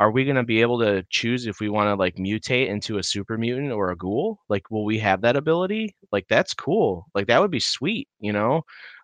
[0.00, 2.98] are we going to be able to choose if we want to like mutate into
[2.98, 4.40] a super mutant or a ghoul?
[4.48, 5.94] Like will we have that ability?
[6.10, 7.06] Like that's cool.
[7.14, 8.62] Like that would be sweet you know?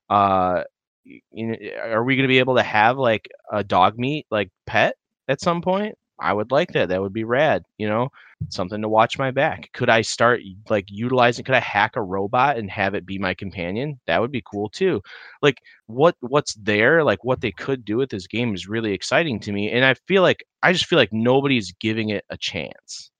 [0.08, 0.62] Uh
[1.04, 4.50] you know, are we going to be able to have like a dog meat like
[4.66, 4.94] pet
[5.28, 8.10] at some point i would like that that would be rad you know
[8.48, 9.70] something to watch my back.
[9.72, 10.40] Could I start
[10.70, 13.98] like utilizing could I hack a robot and have it be my companion?
[14.06, 15.02] That would be cool too.
[15.42, 19.40] Like what what's there, like what they could do with this game is really exciting
[19.40, 23.10] to me and I feel like I just feel like nobody's giving it a chance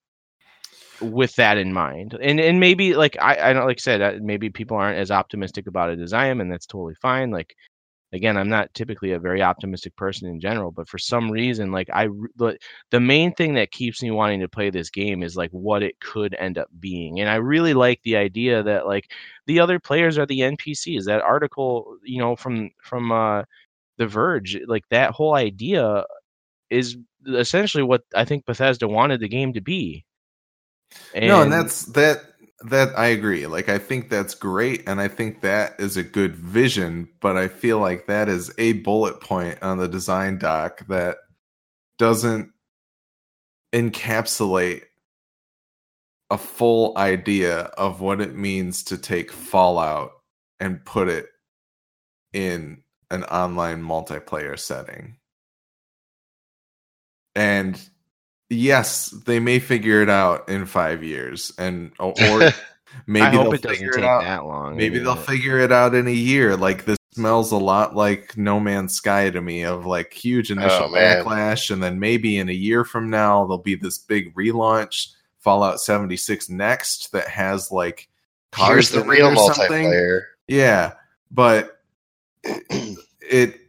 [1.01, 2.17] with that in mind.
[2.21, 5.11] And and maybe like I I don't like I said uh, maybe people aren't as
[5.11, 7.31] optimistic about it as I am and that's totally fine.
[7.31, 7.55] Like
[8.11, 11.89] again i'm not typically a very optimistic person in general but for some reason like
[11.93, 12.07] i
[12.37, 12.57] the,
[12.91, 15.99] the main thing that keeps me wanting to play this game is like what it
[15.99, 19.11] could end up being and i really like the idea that like
[19.47, 23.43] the other players are the npcs that article you know from from uh
[23.97, 26.03] the verge like that whole idea
[26.69, 26.97] is
[27.27, 30.05] essentially what i think bethesda wanted the game to be
[31.15, 32.28] no and that's that
[32.61, 33.47] that I agree.
[33.47, 37.47] Like I think that's great and I think that is a good vision, but I
[37.47, 41.17] feel like that is a bullet point on the design doc that
[41.97, 42.51] doesn't
[43.73, 44.83] encapsulate
[46.29, 50.11] a full idea of what it means to take Fallout
[50.59, 51.27] and put it
[52.33, 55.17] in an online multiplayer setting.
[57.35, 57.81] And
[58.49, 62.51] yes, they may figure it out in five years, and uh, or, or
[63.05, 64.23] maybe i hope they'll it doesn't figure it out.
[64.23, 66.57] that long Maybe I they'll figure it out in a year.
[66.57, 70.55] Like this smells a lot like No Man's Sky to me, of like huge oh,
[70.55, 74.33] initial Oh, backlash, and then maybe in a year from now there'll be this big
[74.35, 78.09] relaunch, Fallout 76 next, that has like
[78.55, 80.21] Here's cars the real multiplayer.
[80.47, 80.93] Yeah,
[81.31, 81.79] but
[82.43, 83.59] it, it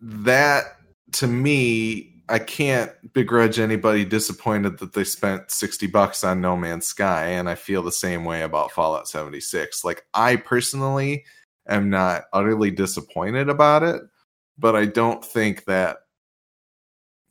[0.00, 0.76] that
[1.12, 6.86] to me, I can't begrudge anybody disappointed that they spent 60 bucks on No Man's
[6.86, 9.84] Sky and I feel the same way about Fallout 76.
[9.84, 11.26] Like I personally
[11.68, 14.00] am not utterly disappointed about it,
[14.56, 15.98] but I don't think that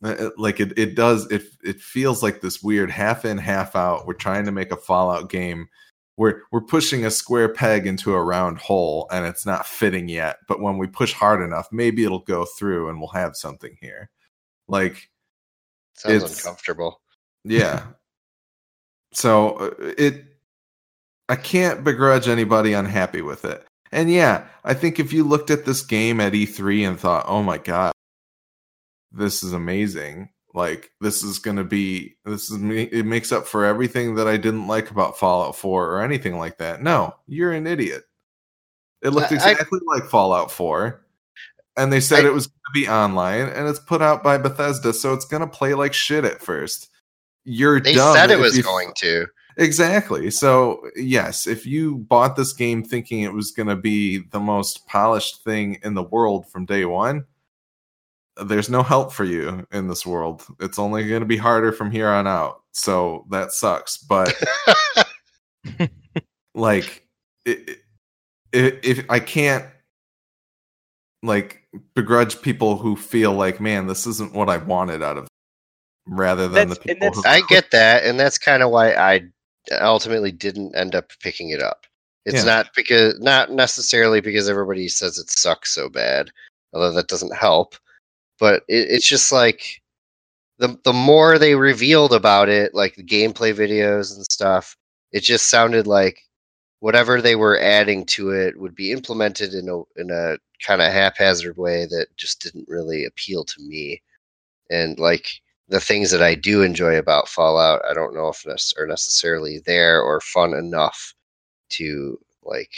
[0.04, 4.06] uh, like it, it does it it feels like this weird half in half out.
[4.06, 5.68] We're trying to make a fallout game.
[6.16, 10.36] We're we're pushing a square peg into a round hole and it's not fitting yet
[10.46, 14.10] but when we push hard enough maybe it'll go through and we'll have something here
[14.72, 15.08] like
[15.94, 17.00] Sounds It's- uncomfortable.
[17.44, 17.84] yeah
[19.12, 20.24] so uh, it
[21.28, 25.64] i can't begrudge anybody unhappy with it and yeah i think if you looked at
[25.66, 27.92] this game at e3 and thought oh my god
[29.14, 30.30] this is amazing.
[30.54, 34.26] Like this is going to be this is me it makes up for everything that
[34.26, 36.82] I didn't like about Fallout 4 or anything like that.
[36.82, 38.04] No, you're an idiot.
[39.02, 41.01] It looked I- exactly like Fallout 4.
[41.76, 44.38] And they said I- it was going to be online and it's put out by
[44.38, 46.88] Bethesda, so it's going to play like shit at first.
[47.44, 49.26] You're They dumb said it was you- going to.
[49.58, 50.30] Exactly.
[50.30, 54.86] So, yes, if you bought this game thinking it was going to be the most
[54.86, 57.26] polished thing in the world from day one,
[58.42, 60.42] there's no help for you in this world.
[60.58, 62.62] It's only going to be harder from here on out.
[62.72, 63.98] So, that sucks.
[63.98, 64.32] But,
[66.54, 67.06] like,
[67.44, 67.78] it,
[68.52, 69.66] it, if I can't,
[71.22, 71.61] like,
[71.94, 75.28] begrudge people who feel like, man, this isn't what I wanted out of
[76.06, 79.22] rather than That's- the people who I get that, and that's kind of why I
[79.80, 81.86] ultimately didn't end up picking it up.
[82.24, 82.56] It's Yeah.
[82.56, 86.30] not because not necessarily because everybody says it sucks so bad,
[86.72, 87.74] although that doesn't help.
[88.38, 89.80] But it, it's just like
[90.58, 94.76] the the more they revealed about it, like the gameplay videos and stuff,
[95.12, 96.18] it just sounded like
[96.82, 100.92] whatever they were adding to it would be implemented in a in a kind of
[100.92, 104.02] haphazard way that just didn't really appeal to me.
[104.68, 105.28] And like
[105.68, 109.60] the things that I do enjoy about Fallout, I don't know if nec- are necessarily
[109.64, 111.14] there or fun enough
[111.70, 112.72] to like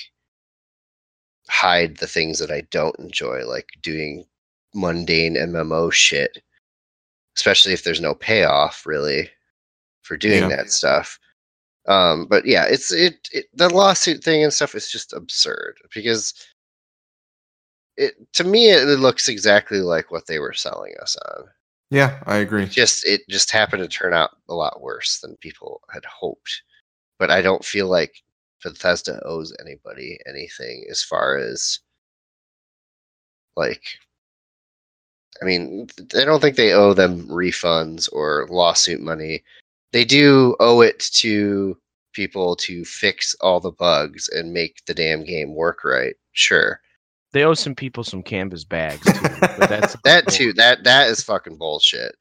[1.48, 4.26] hide the things that I don't enjoy, like doing
[4.74, 6.42] mundane MMO shit.
[7.36, 9.30] Especially if there's no payoff really
[10.02, 10.56] for doing Yeah.
[10.56, 11.18] that stuff.
[11.86, 16.32] Um, but yeah, it's it, it the lawsuit thing and stuff is just absurd because
[17.96, 21.44] it to me it looks exactly like what they were selling us on
[21.90, 22.66] Yeah, I agree.
[22.66, 26.62] just it just happened to turn out a lot worse than people had hoped.
[27.18, 28.22] But I don't feel like
[28.62, 31.80] Bethesda owes anybody anything as far as
[33.56, 33.82] like
[35.42, 39.42] I mean, I don't think they owe them refunds or lawsuit money.
[39.94, 41.78] They do owe it to
[42.14, 46.16] people to fix all the bugs and make the damn game work right.
[46.32, 46.80] Sure.
[47.32, 49.20] They owe some people some canvas bags too.
[49.40, 52.16] But that's That too, that that is fucking bullshit.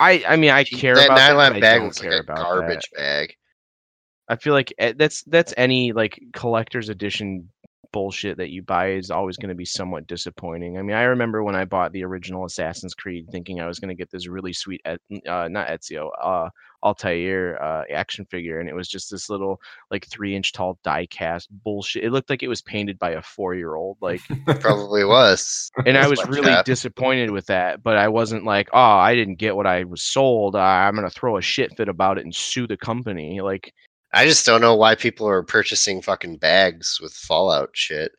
[0.00, 2.36] I I mean I care that about that, nylon I bag care like a about
[2.36, 2.42] that.
[2.44, 3.34] garbage bag.
[4.30, 7.50] I feel like eh, that's that's any like collector's edition
[7.92, 10.78] bullshit that you buy is always going to be somewhat disappointing.
[10.78, 13.88] I mean, I remember when I bought the original Assassin's Creed, thinking I was going
[13.88, 16.48] to get this really sweet, Et- uh, not Ezio, uh,
[16.82, 19.60] Altair uh, action figure, and it was just this little
[19.90, 22.04] like three inch tall die cast bullshit.
[22.04, 24.20] It looked like it was painted by a four year old, like,
[24.60, 25.70] Probably was.
[25.86, 27.82] and I was really disappointed with that.
[27.82, 30.56] But I wasn't like, oh, I didn't get what I was sold.
[30.56, 33.40] Uh, I'm going to throw a shit fit about it and sue the company.
[33.40, 33.72] Like,
[34.12, 38.12] I just don't know why people are purchasing fucking bags with Fallout shit.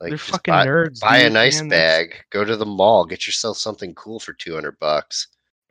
[0.00, 1.00] Like they're fucking buy, nerds.
[1.00, 1.68] buy a nice man.
[1.68, 2.24] That's- bag.
[2.30, 3.06] Go to the mall.
[3.06, 5.28] Get yourself something cool for two hundred bucks.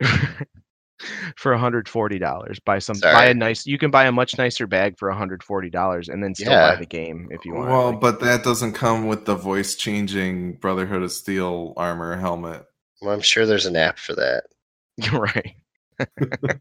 [1.36, 5.10] for $140 buy some buy a nice you can buy a much nicer bag for
[5.12, 6.70] $140 and then still Yeah.
[6.70, 9.74] buy the game if you want Well, Like, but that doesn't come with the voice
[9.74, 12.64] changing Brotherhood of Steel armor helmet.
[13.02, 14.44] Well, I'm sure there's an app for that.
[14.96, 15.54] you're right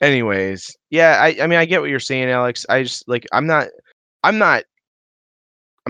[0.00, 3.46] anyways yeah I, I mean i get what you're saying alex i just like i'm
[3.46, 3.68] not
[4.22, 4.64] i'm not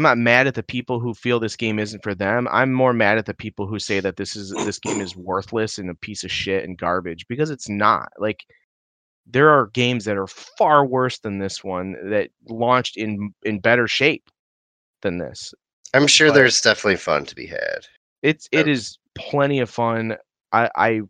[0.01, 2.95] i'm not mad at the people who feel this game isn't for them i'm more
[2.95, 5.95] mad at the people who say that this is this game is worthless and a
[5.95, 8.47] piece of shit and garbage because it's not like
[9.27, 13.87] there are games that are far worse than this one that launched in in better
[13.87, 14.31] shape
[15.03, 15.53] than this
[15.93, 17.87] I'm sure But- there's definitely fun to be had.
[18.23, 20.17] it's it is plenty of fun.
[20.53, 21.01] I, I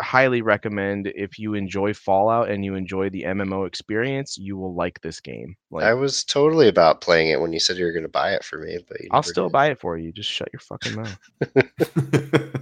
[0.00, 5.00] highly recommend if you enjoy Fallout and you enjoy the MMO experience, you will like
[5.00, 5.54] this game.
[5.70, 8.32] Like I was totally about playing it when you said you were going to buy
[8.34, 9.52] it for me, but you I'll still did.
[9.52, 10.12] buy it for you.
[10.12, 11.18] Just shut your fucking mouth.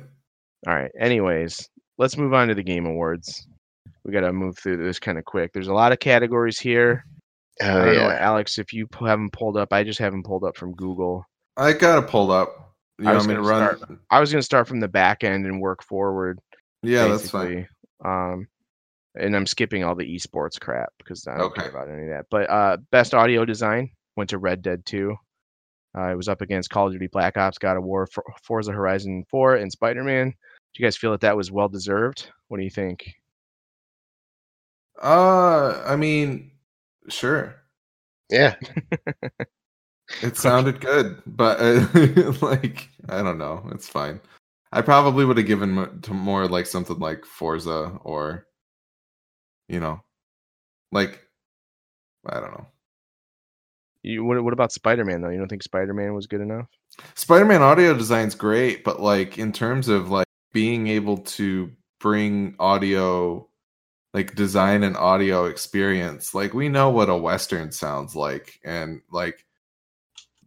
[0.67, 0.91] All right.
[0.99, 1.69] Anyways,
[1.99, 3.47] let's move on to the game awards.
[4.05, 5.53] We got to move through this kind of quick.
[5.53, 7.05] There's a lot of categories here.
[7.61, 8.11] Oh, I Oh don't know.
[8.11, 11.25] Alex, if you p- haven't pulled up, I just haven't pulled up from Google.
[11.57, 12.75] I got it pulled up.
[12.99, 13.77] You I want was me to gonna run?
[13.79, 16.39] start- I was going to start from the back end and work forward.
[16.83, 17.69] Yeah, that's fine.
[18.05, 18.49] Um,
[19.15, 21.75] and I'm skipping all the esports crap because I don't care Okay.
[21.77, 22.27] about any of that.
[22.31, 25.15] But uh, best audio design went to Red Dead 2.
[25.97, 28.73] Uh, it was up against Call of Duty Black Ops, God of War, For- Forza
[28.73, 30.31] Horizon 4, and Spider Man.
[30.31, 32.31] Do you guys feel that that was well deserved?
[32.49, 33.13] What do you think?
[35.03, 36.53] Uh, I mean,
[37.09, 37.57] sure.
[38.31, 38.55] Yeah.
[40.23, 44.21] It sounded good, but uh, like I don't know, it's fine.
[44.73, 48.47] I probably would have given to more like something like Forza or,
[49.69, 50.03] you know,
[50.91, 51.21] like
[52.27, 52.67] I don't know.
[54.03, 55.29] You, what, what about Spider Man though?
[55.29, 56.67] You don't think Spider Man was good enough?
[57.15, 61.71] Spider Man audio design's great, but like in terms of like being able to
[62.01, 63.47] bring audio,
[64.15, 69.45] like design an audio experience, like we know what a Western sounds like, and like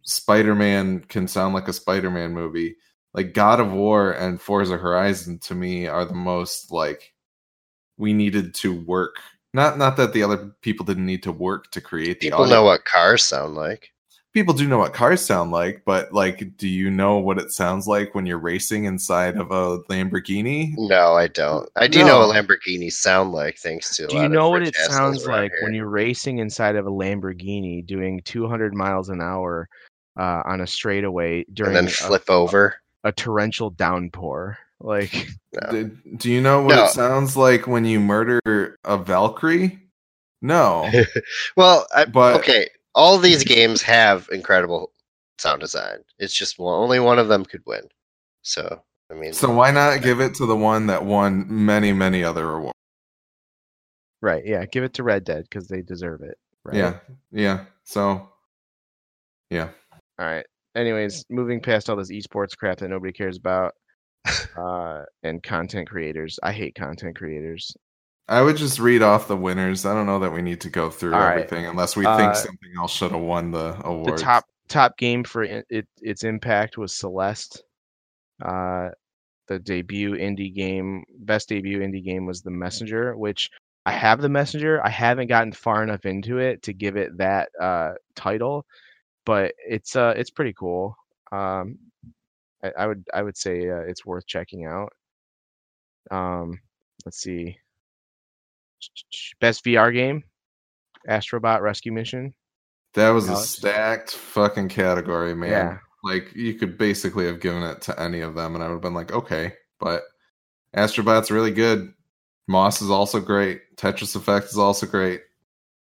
[0.02, 2.76] Spider Man can sound like a Spider Man movie.
[3.16, 7.14] Like God of War and Forza Horizon to me are the most like
[7.96, 9.16] we needed to work.
[9.54, 12.54] Not not that the other people didn't need to work to create the People audio.
[12.56, 13.90] know what cars sound like.
[14.34, 17.86] people do know what cars sound like, but like, do you know what it sounds
[17.86, 20.74] like when you're racing inside of a Lamborghini?
[20.76, 21.66] No, I don't.
[21.74, 24.04] I do know what Lamborghinis sound like, thanks to.
[24.04, 26.76] a Do lot you of know what it sounds around like when you're racing inside
[26.76, 29.70] of a Lamborghini doing 200 miles an hour
[30.20, 32.74] uh, on a straightaway during and then a, flip over?
[33.06, 34.58] A torrential downpour?
[34.80, 35.70] Like, No.
[35.70, 35.84] Do,
[36.16, 36.84] do you know what No.
[36.84, 39.78] it sounds like when you murder a Valkyrie?
[40.42, 40.90] No,
[41.56, 44.92] Well, I, but okay, all these games have incredible
[45.38, 45.98] sound design.
[46.18, 47.82] It's just one, only one of them could win.
[48.42, 52.22] So, I mean, so why not give it to the one that won many, many
[52.22, 52.72] other awards?
[54.20, 54.44] right?
[54.44, 56.36] Yeah, give it to Red Dead because they deserve it.
[56.64, 56.76] Right?
[56.76, 56.98] Yeah,
[57.32, 57.64] yeah.
[57.84, 58.28] So,
[59.50, 59.68] yeah.
[60.18, 60.46] All right.
[60.76, 63.74] Anyways, moving past all this esports crap that nobody cares about,
[64.56, 66.38] uh, and content creators.
[66.42, 67.74] I hate content creators.
[68.28, 69.86] I would just read off the winners.
[69.86, 71.38] I don't know that we need to go through All right.
[71.38, 74.18] everything unless we Uh, think something else should have won the award.
[74.18, 77.62] The top top game for it, it its impact was Celeste.
[78.44, 78.90] Uh,
[79.48, 83.48] the debut indie game, best debut indie game was The Messenger, which
[83.86, 84.84] I have The Messenger.
[84.84, 88.66] I haven't gotten far enough into it to give it that uh, title,
[89.26, 90.96] but it's uh it's pretty cool.
[91.32, 91.78] Um,
[92.64, 94.92] I, I would I would say uh, it's worth checking out.
[96.10, 96.60] Um,
[97.04, 97.58] let's see.
[99.40, 100.22] Best VR game,
[101.08, 102.32] Astrobot Rescue Mission.
[102.94, 105.50] That was a stacked fucking category, man.
[105.50, 105.78] Yeah.
[106.04, 108.82] Like you could basically have given it to any of them, and I would have
[108.82, 109.54] been like, okay.
[109.80, 110.04] But
[110.74, 111.92] Astrobot's really good.
[112.46, 113.60] Moss is also great.
[113.76, 115.22] Tetris Effect is also great.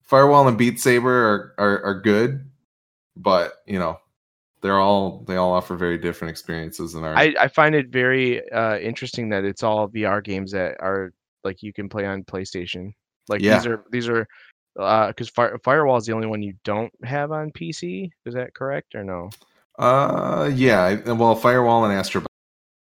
[0.01, 2.51] Firewall and Beat Saber are, are are good,
[3.22, 3.99] but you know,
[4.61, 8.49] they're all they all offer very different experiences and are I, I find it very
[8.51, 11.13] uh, interesting that it's all VR games that are
[11.43, 12.93] like you can play on PlayStation.
[13.28, 14.28] Like these are these are
[14.80, 18.09] uh because Fire, Firewall is the only one you don't have on PC.
[18.26, 19.30] Is that correct or no?
[19.80, 20.95] uh yeah.
[21.11, 22.26] Well, Firewall and Astrobot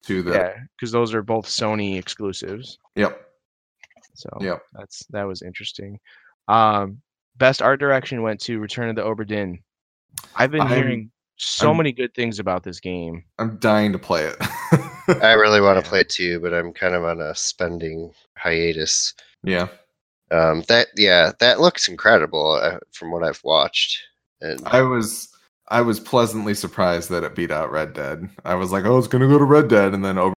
[0.07, 2.79] to the Yeah, because those are both Sony exclusives.
[2.95, 3.27] yep
[4.15, 4.63] So yep.
[4.75, 5.99] that's that was interesting.
[6.49, 7.01] Um,
[7.37, 9.61] best art direction went to Return of the Obra Dinn.
[10.37, 13.25] I've been I'm- hearing so I'm- many good things about this game.
[13.39, 14.37] I'm dying to play it.
[15.23, 19.15] I really want to play it too, but I'm kind of on a spending hiatus.
[19.43, 19.69] yeah.
[20.33, 23.99] Um, that yeah, that looks incredible uh, from what I've watched.
[24.41, 25.29] And I was
[25.69, 28.29] I was pleasantly surprised that it beat out Red Dead.
[28.45, 30.35] I was like, oh, it's gonna go to Red Dead, and then over.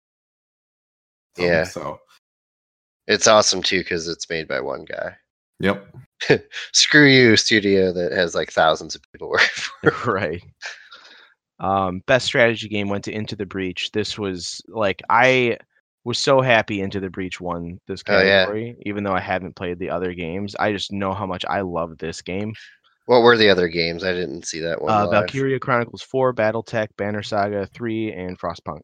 [1.37, 1.65] Yeah.
[1.65, 2.01] So
[3.07, 5.17] it's awesome too because it's made by one guy.
[5.61, 5.87] yep.
[6.73, 10.13] Screw you, studio that has like thousands of people working for.
[10.13, 10.43] right.
[11.61, 13.93] Um, best strategy game went to Into the Breach.
[13.93, 15.59] This was like I
[16.05, 18.45] was so happy Into the Breach won this Oh, yeah.
[18.45, 20.57] category, even though I haven't played the other games.
[20.59, 22.55] I just know how much I love this game.
[23.07, 24.05] What were the other games?
[24.05, 24.93] I didn't see that one.
[24.93, 25.09] Uh.
[25.09, 28.81] Valkyria Chronicles 4, BattleTech, Banner Saga 3, and Frostpunk.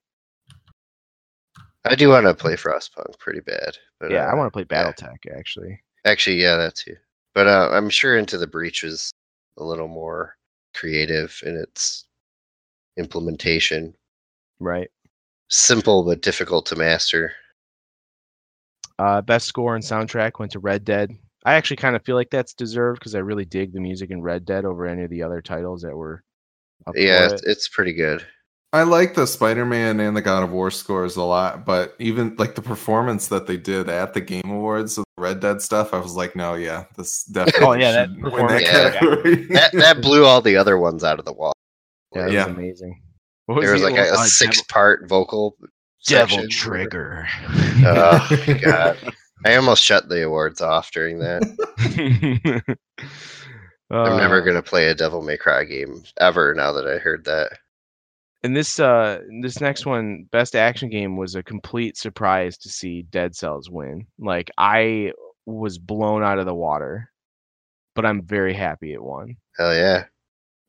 [1.85, 3.77] I do want to play Frostpunk pretty bad.
[4.01, 4.85] But, yeah, I uh, want to play yeah.
[4.85, 5.81] BattleTech actually.
[6.05, 6.97] Actually, yeah, that too.
[7.39, 9.13] But uh, I'm sure Into the Breach was
[9.59, 10.37] a little more
[10.75, 12.05] creative in its
[12.97, 13.95] implementation.
[14.59, 14.91] Right.
[15.49, 17.31] Simple but difficult to master.
[18.99, 21.13] Uh, best score and soundtrack went to Red Dead.
[21.45, 24.21] I actually kind of feel like that's deserved because I really dig the music in
[24.21, 26.25] Red Dead over any of the other titles that were.
[26.89, 27.35] Up Yeah, it.
[27.35, 28.27] it's, it's pretty good.
[28.73, 32.57] I like the Spider-Man and the God of War scores a lot, but even like
[32.57, 35.99] the performance that they did at the Game Awards of the Red Dead stuff, I
[35.99, 38.91] was like, no, yeah, this definitely Oh, yeah, that win that performance- Yeah.
[38.91, 39.35] category.
[39.49, 41.53] That that blew all the other ones out of the wall.
[42.15, 42.47] Yeah, Yeah.
[42.47, 43.03] was amazing.
[43.47, 45.57] What There was the like other a, a Uh, six part vocal.
[46.07, 46.51] Devil, section.
[46.51, 47.27] Trigger.
[47.85, 48.29] Oh,
[48.63, 48.97] God.
[49.45, 51.43] I almost shut the awards off during that.
[53.91, 56.55] I'm never Uh, gonna play a Devil May Cry game ever.
[56.55, 57.59] Now that I heard that.
[58.43, 63.03] And this uh this next one, best action game, was a complete surprise to see
[63.03, 64.07] Dead Cells win.
[64.19, 65.13] Like I
[65.47, 67.11] was blown out of the water,
[67.95, 69.37] but I'm very happy it won.
[69.57, 70.05] Hell yeah!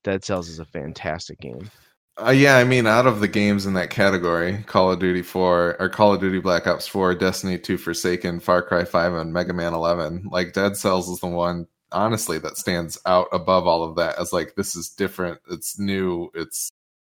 [0.04, 1.70] Dead Cells is a fantastic game.
[2.18, 5.78] Uh, yeah, I mean, out of the games in that category, Call of Duty 4
[5.80, 9.54] or Call of Duty Black Ops 4, Destiny 2 Forsaken, Far Cry 5, and Mega
[9.54, 13.96] Man 11, like Dead Cells is the one honestly that stands out above all of
[13.96, 16.70] that as like this is different, it's new, it's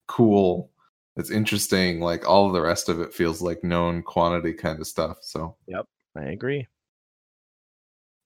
[0.07, 0.71] cool,
[1.15, 1.99] it's interesting.
[1.99, 5.17] Like all of the rest of it feels like known quantity kind of stuff.
[5.21, 5.85] So Yep,
[6.17, 6.67] I agree.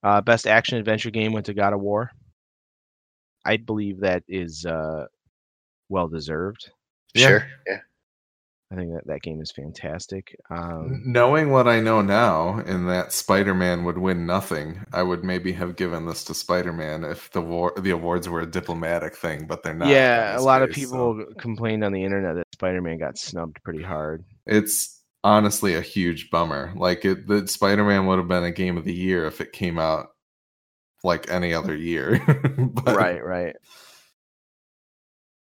[0.03, 2.11] Uh, best action adventure game went to God of War.
[3.45, 5.05] I believe that is uh,
[5.89, 6.69] well deserved.
[7.13, 7.27] Yeah.
[7.27, 7.47] Sure.
[7.67, 7.79] Yeah.
[8.71, 10.35] I think that that game is fantastic.
[10.49, 15.53] Um, knowing what I know now, and that Spider-Man would win nothing, I would maybe
[15.53, 19.63] have given this to Spider-Man if the war the awards were a diplomatic thing, but
[19.63, 19.87] they're not.
[19.87, 21.33] yeah, a lot of people so.
[21.39, 24.25] complained on the internet that Spider-Man got snubbed pretty hard.
[24.45, 26.73] It's honestly a huge bummer.
[26.75, 29.79] Like it, the Spider-Man would have been a game of the year if it came
[29.79, 30.09] out
[31.05, 32.21] like any other year.
[32.57, 33.55] But- right, right.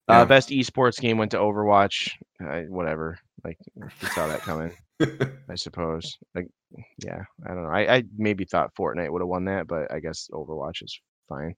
[0.10, 0.22] Yeah.
[0.22, 2.12] Uh, best esports game went to Overwatch.
[2.44, 3.18] Uh, whatever.
[3.44, 4.72] Like you saw that coming,
[5.50, 6.18] I suppose.
[6.34, 6.48] Like,
[7.04, 7.70] yeah, I don't know.
[7.70, 11.00] I, I maybe thought Fortnite would have won that, but I guess Overwatch is
[11.30, 11.56] fine.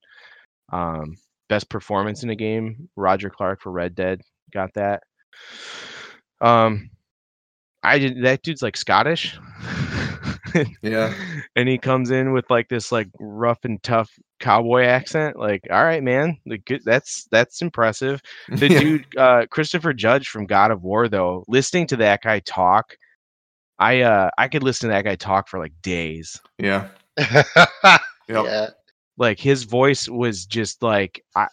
[0.71, 1.15] Um,
[1.47, 4.21] best performance in a game, Roger Clark for Red Dead
[4.53, 5.03] got that.
[6.41, 6.89] Um,
[7.83, 8.23] I did.
[8.23, 9.37] That dude's like Scottish.
[10.81, 11.13] Yeah.
[11.55, 15.37] and he comes in with like this like rough and tough cowboy accent.
[15.37, 16.81] Like, all right, man, like good.
[16.85, 18.21] That's that's impressive.
[18.49, 18.79] The Yeah.
[18.79, 22.95] dude, uh, Christopher Judge from God of War, though, listening to that guy talk,
[23.79, 26.39] I uh, I could listen to that guy talk for like days.
[26.57, 26.87] yeah.
[28.29, 28.45] Yep.
[28.45, 28.69] Yeah.
[29.17, 31.47] Like his voice was just like I.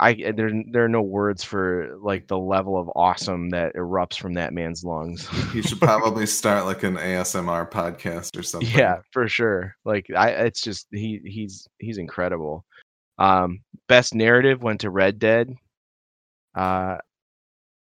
[0.00, 4.34] I there there are no words for like the level of awesome that erupts from
[4.34, 5.28] that man's lungs.
[5.52, 8.70] He should probably start like an ASMR podcast or something.
[8.70, 9.76] Yeah, for sure.
[9.84, 12.64] Like I it's just he he's he's incredible.
[13.18, 15.54] Um best narrative went to Red Dead.
[16.54, 16.96] Uh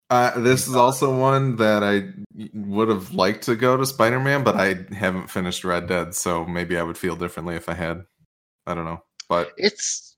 [0.10, 2.10] Uh, this is also one that I
[2.54, 6.46] would have liked to go to Spider Man, but I haven't finished Red Dead, so
[6.46, 8.06] maybe I would feel differently if I had.
[8.66, 10.16] I don't know, but It's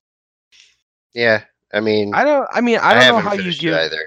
[1.12, 1.44] yeah.
[1.72, 3.98] I mean, I don't I mean I I, don't know how you give either.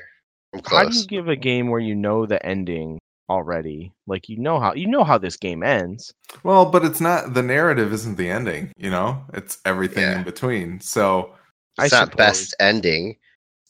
[0.53, 2.99] I'm how do you give a game where you know the ending
[3.29, 3.91] already?
[4.07, 6.13] Like you know how you know how this game ends.
[6.43, 9.23] well, but it's not the narrative isn't the ending, you know.
[9.33, 10.17] It's everything Yeah.
[10.19, 10.79] in between.
[10.81, 11.33] So
[11.79, 12.17] It's I not suppose.
[12.17, 13.15] best ending.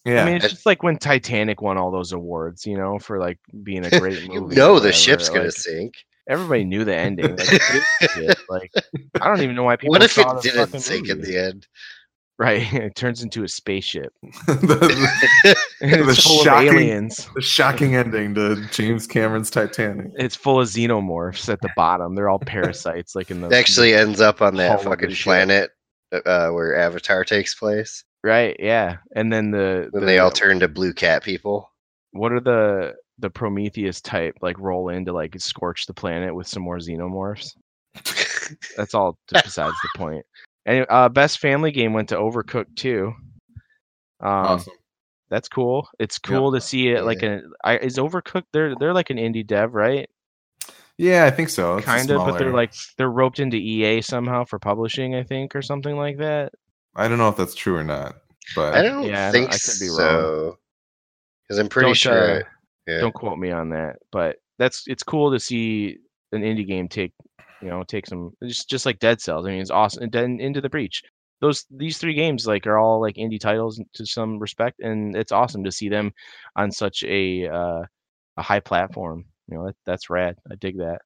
[0.06, 3.20] yeah, I mean, it's just like when Titanic won all those awards, you know, for
[3.20, 4.56] like being a great movie.
[4.56, 5.94] or know the ship's gonna like, sink.
[6.28, 7.36] Everybody knew the ending.
[7.36, 8.38] Like, who gives a shit?
[8.50, 8.72] like,
[9.22, 9.92] I don't even know why people.
[9.92, 11.68] What if it saw the didn't fucking sink in the end?
[12.40, 14.12] Right, it turns into a spaceship.
[14.48, 17.30] the, And The full shocking- of aliens.
[17.36, 20.08] the shocking ending to James Cameron's Titanic.
[20.16, 22.16] It's full of xenomorphs at the bottom.
[22.16, 24.90] They're all parasites, like in the It actually ends up on that hull of the
[24.90, 25.72] fucking planet
[26.26, 28.04] uh, where Avatar takes place.
[28.24, 28.56] right.
[28.60, 31.70] Yeah, and then the, When the they all turn to blue cat people.
[32.12, 36.48] what are the the Prometheus type like roll in to like scorch the planet with
[36.48, 37.52] some more xenomorphs?
[38.76, 40.26] That's all besides the point.
[40.66, 43.08] Anyway, uh, best family game went to Overcooked 2.
[43.08, 43.16] Um,
[44.22, 44.74] awesome.
[45.30, 45.88] That's cool.
[46.00, 47.42] It's cool to see it like a.
[47.64, 48.46] I, is Overcooked?
[48.54, 50.08] They're they're like an indie dev, right?
[50.98, 51.78] Yeah, I think so.
[51.78, 55.56] It's kind of, but they're like they're roped into EA somehow for publishing, I think,
[55.56, 56.54] or something like that.
[56.96, 58.16] I don't know if that's true or not,
[58.56, 59.98] but I don't Yeah, I don't- think I could be wrong.
[59.98, 60.58] so.
[61.48, 62.40] Because I'm pretty Don't, sure.
[62.42, 62.44] uh,
[62.88, 63.00] yeah.
[63.00, 65.98] Don't quote me on that, but that's it's cool to see
[66.34, 67.14] an indie game take,
[67.62, 69.46] you know, take some just just like Dead Cells.
[69.46, 70.04] I mean, it's awesome.
[70.04, 71.04] And then Into the Breach.
[71.42, 75.32] Those these three games like are all like indie titles to some respect, and it's
[75.32, 76.14] awesome to see them
[76.56, 77.84] on such a uh,
[78.38, 79.26] a high platform.
[79.50, 80.38] You know, that, that's rad.
[80.52, 81.02] I dig that.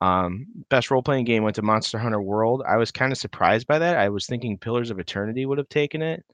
[0.00, 2.64] Um, best role playing game went to Monster Hunter World.
[2.66, 3.96] I was kind of surprised by that.
[3.98, 6.24] I was thinking Pillars of Eternity would have taken it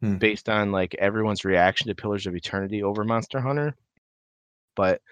[0.00, 0.16] Hmm.
[0.16, 3.74] based on like everyone's reaction to Pillars of Eternity over Monster Hunter.
[4.76, 5.02] But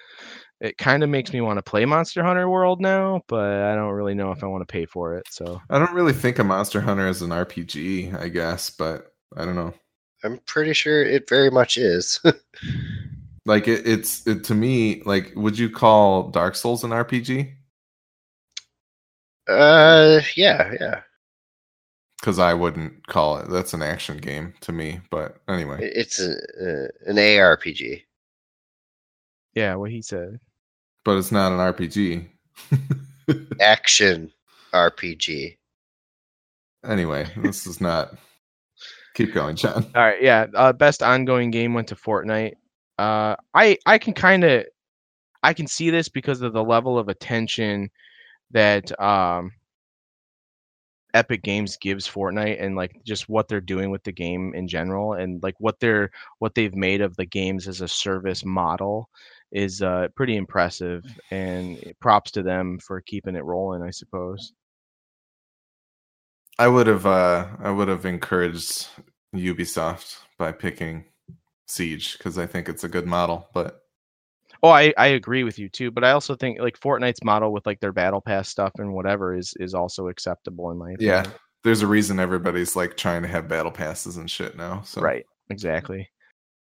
[0.61, 3.93] it kind of makes me want to play Monster Hunter World now, but I don't
[3.93, 5.27] really know if I want to pay for it.
[5.31, 9.45] So I don't really think of Monster Hunter as an RPG, I guess, but I
[9.45, 9.75] don't know.
[10.25, 12.21] I'm pretty sure it very much is.
[13.47, 17.55] Like it, it's it, to me, like would you call Dark Souls an RPG?
[19.49, 21.03] uh, yeah, yeah.
[22.21, 23.49] Because I wouldn't call it.
[23.49, 25.01] That's an action game to me.
[25.11, 28.06] But anyway, It's a, uh, an ARPG.
[29.57, 30.39] Yeah, what he said.
[31.05, 32.29] but it's not an RPG.
[33.61, 34.31] Action
[34.73, 35.57] RPG.
[36.85, 38.15] anyway, this is not.
[39.15, 39.87] Keep going, John.
[39.95, 40.47] All right, yeah.
[40.55, 42.53] Uh, best ongoing game went to Fortnite.
[42.99, 44.67] Uh, I I can kind of
[45.43, 47.91] I can see this because of the level of attention
[48.51, 49.53] that um
[51.15, 55.15] Epic Games gives Fortnite and like just what they're doing with the game in general
[55.15, 56.11] and like what they're
[56.41, 59.09] what they've made of the games as a service model
[59.53, 64.53] is uh pretty impressive and props to them for keeping it rolling, I suppose.
[66.59, 68.89] I would have uh I would have encouraged
[69.35, 71.05] Ubisoft by picking
[71.67, 73.83] Siege because I think it's a good model, but
[74.63, 77.67] Oh, I, I agree with you too, but I also think like Fortnite's model with
[77.67, 81.25] like their battle pass stuff and whatever is is also acceptable in my opinion.
[81.25, 81.31] yeah,
[81.63, 84.83] there's a reason everybody's like trying to have battle passes and shit now.
[84.83, 85.27] So Right.
[85.51, 86.09] Exactly.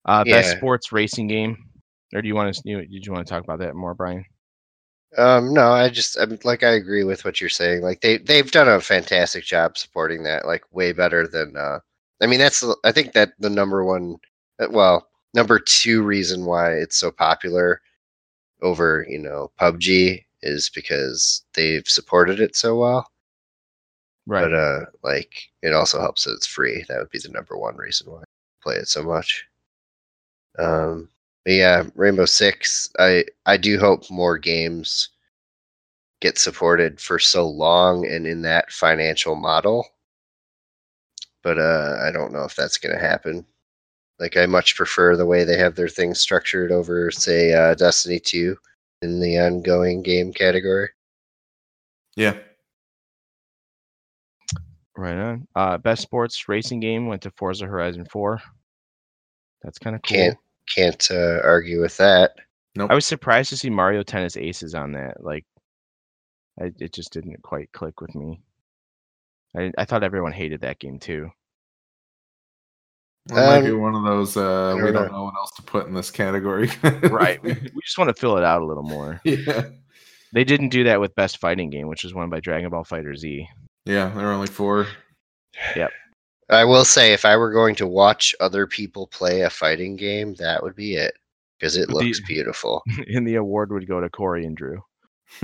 [0.05, 1.72] Uh best sports racing game.
[2.15, 4.25] Or do you want to you, did you want to talk about that more, Brian?
[5.19, 7.83] Um, no, I just I'm like I agree with what you're saying.
[7.83, 10.47] Like they they've done a fantastic job supporting that.
[10.47, 11.57] Like way better than.
[11.57, 11.81] uh
[12.23, 14.17] I mean, that's I think that the number one,
[14.61, 17.81] uh, well, number two reason why it's so popular
[18.63, 23.09] over you know PUBG is because they've supported it so well.
[24.27, 24.43] Right.
[24.43, 25.33] But uh, like
[25.63, 26.85] it also helps that it's free.
[26.89, 28.25] That would be the number one reason why I
[28.63, 29.45] play it so much.
[30.59, 31.09] Um,
[31.45, 32.91] but yeah, Rainbow Six.
[32.99, 35.09] I I do hope more games
[36.21, 39.87] get supported for so long and in that financial model.
[41.43, 43.45] But uh, I don't know if that's going to happen.
[44.21, 48.21] Like I much prefer the way they have their things structured over, say, uh, Destiny
[48.21, 48.57] Two
[49.03, 50.91] in the ongoing game category.
[52.15, 52.37] yeah,
[54.97, 55.49] Right on.
[55.57, 58.41] Uh, best sports racing game went to Forza Horizon 4.
[59.63, 60.17] That's kind of cool.
[60.17, 60.39] Can't
[60.75, 62.33] can't uh, argue with that.
[62.77, 62.91] nope.
[62.91, 65.23] I was surprised to see Mario Tennis Aces on that.
[65.23, 65.45] Like,
[66.61, 68.41] I, it just didn't quite click with me.
[69.57, 71.31] I, I thought everyone hated that game too.
[73.31, 75.19] It might be Um, one of those uh, we don't don't know.
[75.19, 76.71] know what else to put in this category.
[76.83, 77.41] Right.
[77.43, 79.21] we, we just want to fill it out a little more.
[79.25, 79.67] yeah.
[80.35, 83.47] They didn't do that with Best Fighting Game, which was won by Dragon Ball FighterZ.
[83.85, 84.87] Yeah, there are only four.
[86.55, 90.35] I will say, if I were going to watch other people play a fighting game,
[90.35, 91.15] that would be it
[91.59, 92.83] because it The- looks beautiful.
[93.15, 94.83] and the award would go to Corey and Drew.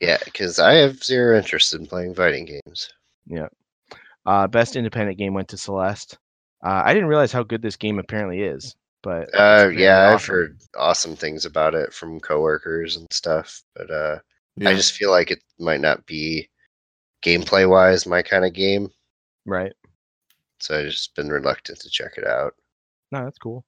[0.00, 2.90] yeah, because I have zero interest in playing fighting games.
[4.26, 6.18] Uh, best Independent Game went to Celeste.
[6.64, 10.24] Uh, I didn't realize how good this game apparently is, but Uh, apparently yeah, I've
[10.24, 14.18] heard awesome things about it from coworkers and stuff, but uh,
[14.56, 14.70] yeah.
[14.70, 16.48] I just feel like it might not be
[17.22, 18.90] gameplay wise my kind of game,
[19.46, 19.74] Right.
[20.64, 22.54] So I've just been reluctant to check it out.
[23.12, 23.64] No, that's cool.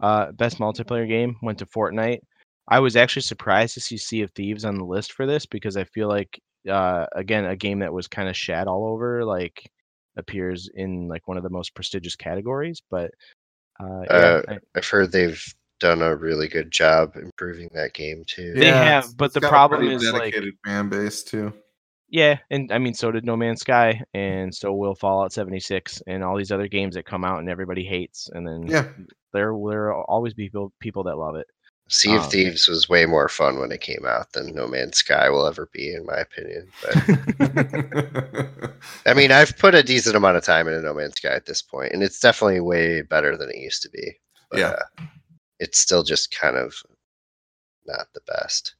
[0.00, 2.20] Uh, best multiplayer game went to Fortnite.
[2.68, 5.76] I was actually surprised to see Sea of Thieves on the list for this because
[5.76, 9.68] I feel like, uh, again, a game that was kind of shat all over, like
[10.16, 12.80] appears in like one of the most prestigious categories.
[12.90, 13.10] But
[13.80, 15.42] uh, yeah, Uh, I- I've heard they've
[15.80, 18.52] done a really good job improving that game too.
[18.54, 21.52] They have, but the got a problem pretty is, like- dedicated fan base too.
[22.08, 26.24] Yeah, and I mean, so did No Man's Sky, and so will Fallout 76, and
[26.24, 28.88] all these other games that come out and everybody hates, and then Yeah,
[29.32, 31.46] there there will always be people people that love it.
[31.90, 34.98] Sea of Um, Thieves was way more fun when it came out than No Man's
[34.98, 36.68] Sky will ever be, in my opinion.
[36.82, 38.70] But
[39.06, 41.62] I mean, I've put a decent amount of time into No Man's Sky at this
[41.62, 44.18] point, and it's definitely way better than it used to be.
[44.50, 44.76] But, Yeah.
[44.98, 45.04] uh,
[45.60, 46.74] it's still just kind of
[47.86, 48.74] not the best.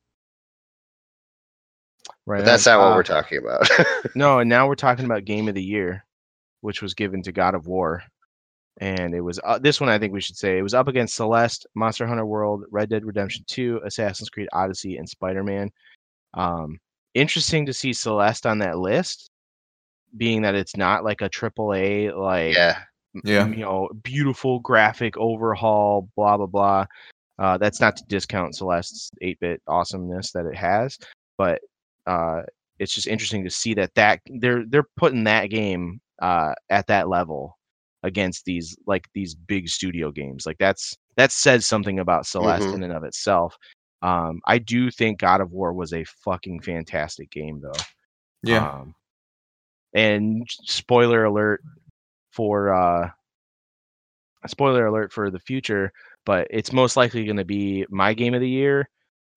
[2.28, 2.40] Right.
[2.40, 2.78] But that's on.
[2.78, 3.66] not what we're talking about.
[4.14, 6.05] No, and now we're talking about game of the year,
[6.60, 8.02] which was given to God of War,
[8.80, 9.88] and it was uh, this one.
[9.88, 13.05] I think we should say it was up against Celeste, Monster Hunter World, Red Dead
[13.06, 15.70] Redemption Two, Assassin's Creed Odyssey, and Spider Man.
[16.34, 16.78] Um,
[17.14, 19.30] interesting to see Celeste on that list,
[20.16, 22.80] being that it's not like a triple A like yeah,
[23.24, 23.46] Yeah.
[23.46, 26.84] you know beautiful graphic overhaul, blah blah blah.
[27.38, 30.98] Uh, that's not to discount Celeste's 8-bit awesomeness that it has,
[31.36, 31.60] but
[32.09, 32.43] uh,
[32.80, 37.09] it's just interesting to see that that they're they're putting that game uh, at that
[37.09, 37.56] level
[38.02, 40.47] against these like these big studio games.
[40.47, 42.74] Like that's that says something about Celeste Mhm.
[42.74, 43.56] in and of itself.
[44.02, 47.72] Um, I do think God of War was a fucking fantastic game though.
[48.44, 48.70] yeah.
[48.70, 48.94] Um,
[49.94, 51.62] and spoiler alert
[52.30, 53.10] for uh
[54.47, 55.93] spoiler alert for the future,
[56.24, 58.89] but it's most likely going to be my game of the year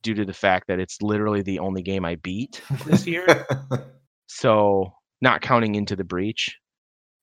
[0.03, 3.45] due to the fact that it's literally the only game I beat this year.
[4.27, 6.57] so not counting into the breach.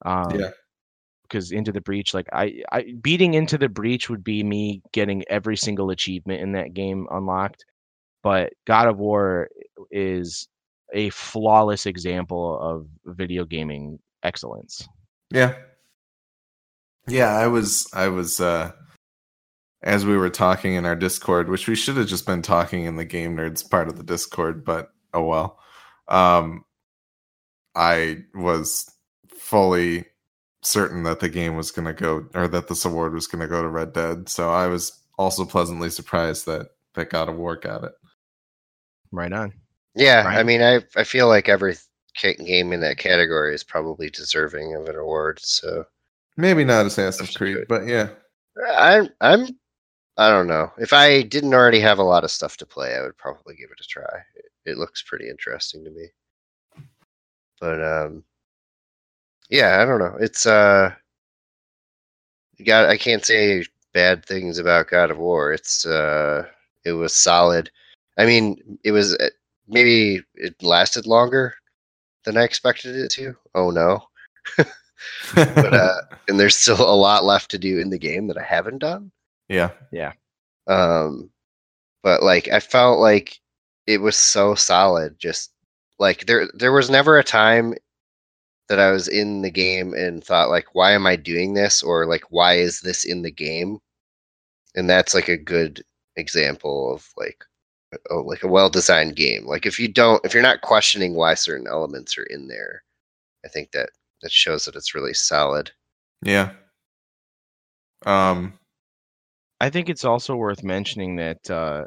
[0.05, 0.51] Um, Yeah.
[1.23, 5.25] Because into the breach, like I, I beating into the breach would be me getting
[5.29, 7.67] every single achievement in that game unlocked.
[8.23, 9.51] But God of War
[9.91, 10.49] is
[10.95, 14.89] a flawless example of video gaming excellence.
[15.31, 15.55] Yeah.
[17.07, 18.73] Yeah, I was I was uh
[19.83, 22.97] as we were talking in our Discord, which we should have just been talking in
[22.97, 25.59] the game nerds part of the Discord, but oh well.
[26.09, 26.65] Um
[27.75, 28.91] I was
[29.39, 30.07] fully
[30.63, 33.47] certain that the game was going to go or that this award was going to
[33.47, 37.57] go to Red Dead, so I was also pleasantly surprised that that God of War
[37.57, 37.93] got it.
[39.13, 39.53] Right on.
[39.95, 40.25] yeah.
[40.27, 41.77] I mean, I I feel like every
[42.21, 45.39] game in that category is probably deserving of an award.
[45.41, 45.85] So
[46.37, 48.11] Maybe not Assassin's That's Creed, but yeah.
[48.77, 49.58] I'm I'm
[50.19, 50.73] I don't know.
[50.79, 53.71] If I didn't already have a lot of stuff to play, I would probably give
[53.71, 54.25] it a try.
[54.35, 56.09] It, it looks pretty interesting to me.
[57.61, 58.25] But um
[59.49, 60.17] yeah, I don't know.
[60.21, 60.93] It's uh
[62.67, 63.65] got I can't say
[63.95, 65.53] bad things about God of War.
[65.53, 66.47] It's uh
[66.85, 67.71] it was solid.
[68.19, 69.29] I mean, it was uh,
[69.69, 71.55] maybe it lasted longer
[72.25, 73.37] than I expected it to.
[73.55, 74.03] Oh no.
[75.35, 78.43] But uh and there's still a lot left to do in the game that I
[78.43, 79.13] haven't done.
[79.49, 79.71] Yeah.
[79.93, 80.13] Yeah.
[80.67, 81.31] Um,
[82.03, 83.41] but like I felt like
[83.87, 85.19] it was so solid.
[85.19, 85.53] Just
[85.99, 87.75] like there, there was never a time
[88.69, 91.83] that I was in the game and thought like, why am I doing this?
[91.83, 93.79] Or like, why is this in the game?
[94.75, 95.83] And that's like a good
[96.17, 97.45] example of like,
[98.11, 99.47] oh, like a well-designed game.
[99.47, 102.83] Like if you don't, if you're not questioning why certain elements are in there,
[103.45, 103.91] I think that
[104.23, 105.71] that shows that it's really solid.
[106.23, 106.53] Yeah.
[108.05, 108.59] Um
[109.61, 111.85] I think it's also worth mentioning that uh,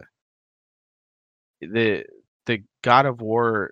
[1.61, 2.03] the
[2.45, 3.72] the God of War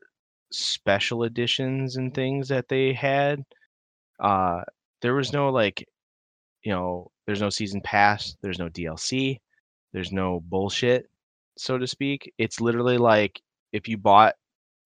[0.52, 3.44] special editions and things that they had,
[4.20, 4.62] uh,
[5.02, 5.86] there was no like,
[6.64, 9.38] you know, there's no season pass, there's no DLC,
[9.94, 11.08] there's no bullshit,
[11.58, 12.32] so to speak.
[12.38, 13.42] It's literally like
[13.74, 14.36] if you bought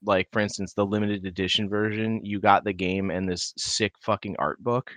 [0.05, 4.35] like for instance the limited edition version, you got the game and this sick fucking
[4.39, 4.95] art book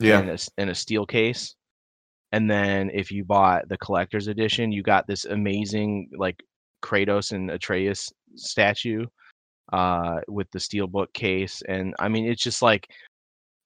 [0.00, 0.20] yeah.
[0.20, 1.54] in a, in a steel case.
[2.32, 6.42] And then if you bought the collector's edition, you got this amazing like
[6.82, 9.06] Kratos and Atreus statue
[9.72, 11.62] uh, with the steel book case.
[11.68, 12.88] And I mean, it's just like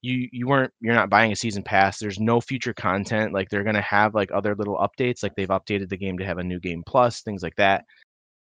[0.02, 1.98] you you weren't you're not buying a season pass.
[1.98, 3.32] There's no future content.
[3.32, 5.22] Like they're gonna have like other little updates.
[5.22, 7.84] Like they've updated the game to have a new game plus things like that.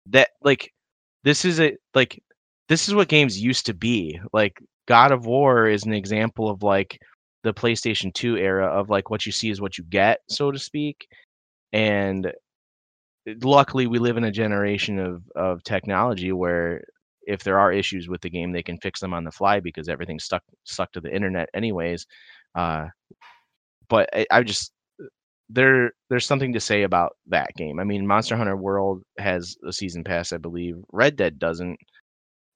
[0.08, 0.72] That like
[1.24, 2.22] this is a like
[2.68, 4.20] this is what games used to be.
[4.32, 7.00] Like God of War is an example of like
[7.44, 10.60] the PlayStation 2 era of like what you see is what you get, so to
[10.60, 11.08] speak.
[11.74, 12.34] And
[13.44, 16.84] luckily we live in a generation of of technology where
[17.24, 19.88] if there are issues with the game, they can fix them on the fly because
[19.90, 22.08] everything's stuck stuck to the internet anyways.
[22.56, 22.88] Uh,
[23.90, 24.72] but I, I just
[25.50, 27.80] there there's something to say about that game.
[27.80, 30.76] I mean, Monster Hunter World has a season pass, I believe.
[30.92, 31.78] Red Dead doesn't.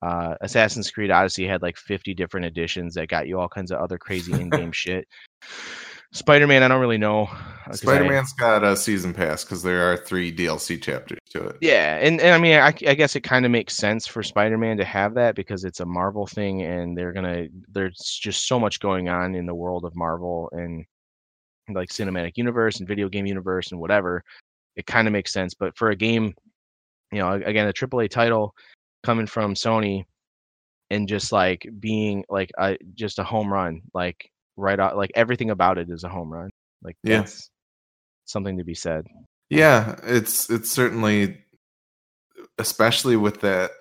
[0.04, 3.80] Uh, Assassin's Creed Odyssey had like 50 different editions that got you all kinds of
[3.80, 5.08] other crazy in-game shit.
[6.12, 7.28] Spider-Man, I don't really know.
[7.68, 11.58] uh, Spider Man's got a season pass because there are three DLC chapters to it.
[11.60, 14.78] Yeah, and, and I mean, I, I guess it kind of makes sense for Spider-Man
[14.78, 17.48] to have that because it's a Marvel thing, and they're gonna.
[17.72, 20.86] There's just so much going on in the world of Marvel and
[21.74, 24.24] like cinematic universe and video game universe and whatever.
[24.76, 26.36] It kind of makes sense, but for a game,
[27.12, 28.54] you know, again, a AAA title
[29.04, 30.06] coming from Sony
[30.90, 35.50] and just like being like a, just a home run, like right out, like everything
[35.50, 36.50] about it is a home run.
[36.84, 37.26] Like Yeah.
[38.26, 39.06] something to be said.
[39.50, 41.40] Yeah, it's it's certainly
[42.58, 43.72] especially with that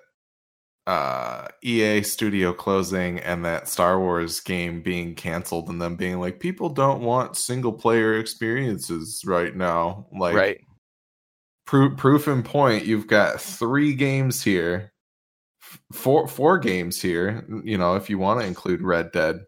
[0.87, 6.39] uh EA studio closing and that Star Wars game being canceled and them being like
[6.39, 10.07] people don't want single player experiences right now.
[10.17, 10.61] Like right.
[11.65, 14.92] proof proof in point, you've got 3 games here.
[15.73, 19.39] F- Four four games here, you know, if you want to include Red Dead.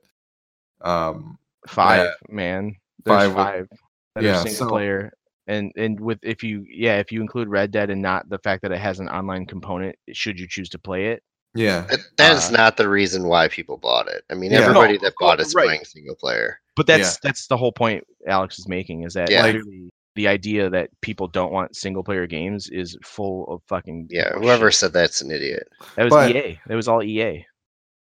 [0.81, 1.37] Um
[1.67, 3.67] five man there's Five five,
[4.15, 5.11] that yeah, are single so- player
[5.47, 8.61] and and with if you yeah if you include red dead and not the fact
[8.63, 11.23] that it has an online component should you choose to play it
[11.57, 11.81] yeah.
[11.89, 14.25] That, that is Uh, not the reason why people bought it.
[14.29, 14.59] I mean, Yeah.
[14.59, 15.65] everybody No, that bought course, it's right.
[15.67, 16.59] playing single player.
[16.75, 19.41] but that's that's the whole point alex is making is that Yeah.
[19.43, 24.07] Like- literally the idea that people don't want single player games is full of fucking
[24.09, 24.43] Yeah, bullshit.
[24.43, 25.67] whoever said that's an idiot.
[25.95, 27.45] that was But- ea that was all ea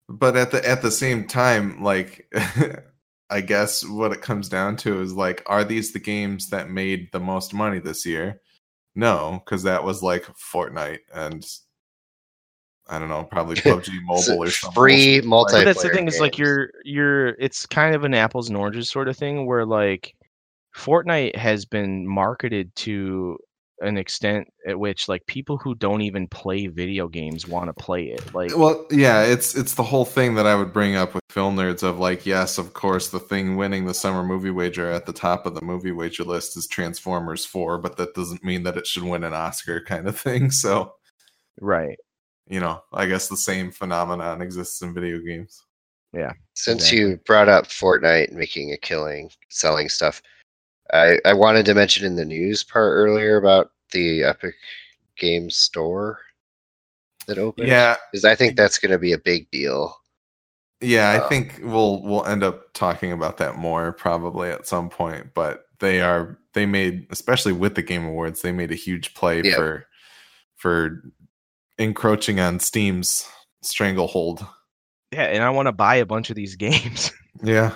[0.08, 2.28] but at the at the same time like
[3.30, 7.08] i guess what it comes down to is like are these the games that made
[7.12, 8.40] the most money this year
[8.94, 10.24] no because that was like
[10.54, 11.44] fortnite and
[12.88, 15.52] i don't know probably pubg mobile or something free multiplayer.
[15.52, 18.90] but that's the thing is like you're you're it's kind of an apples and oranges
[18.90, 20.14] sort of thing where like
[20.74, 23.38] fortnite has been marketed to
[23.80, 28.04] an extent at which like people who don't even play video games want to play
[28.04, 31.22] it like well yeah it's it's the whole thing that i would bring up with
[31.28, 35.06] film nerds of like yes of course the thing winning the summer movie wager at
[35.06, 38.76] the top of the movie wager list is transformers 4 but that doesn't mean that
[38.76, 40.94] it should win an oscar kind of thing so
[41.60, 41.98] right
[42.48, 45.64] you know, I guess the same phenomenon exists in video games.
[46.12, 46.98] Yeah since Exactly.
[46.98, 50.22] you brought up Fortnite making a killing, selling stuff,
[50.92, 54.54] I, I wanted to mention in the news part earlier about the Epic
[55.16, 56.18] Games Store.
[57.26, 57.68] that opened.
[57.68, 59.96] Yeah, because I think that's going to be a big deal.
[60.80, 61.10] yeah.
[61.10, 65.32] I Uh, think we'll we'll end up talking about that more probably at some point.
[65.34, 69.40] But they are they made especially with the Game Awards they made a huge play
[69.42, 69.56] Yeah.
[69.56, 69.86] for
[70.56, 71.02] for
[71.78, 73.26] encroaching on Steam's
[73.62, 74.46] stranglehold.
[75.12, 77.10] Yeah, and I want to buy a bunch of these games.
[77.42, 77.72] Yeah,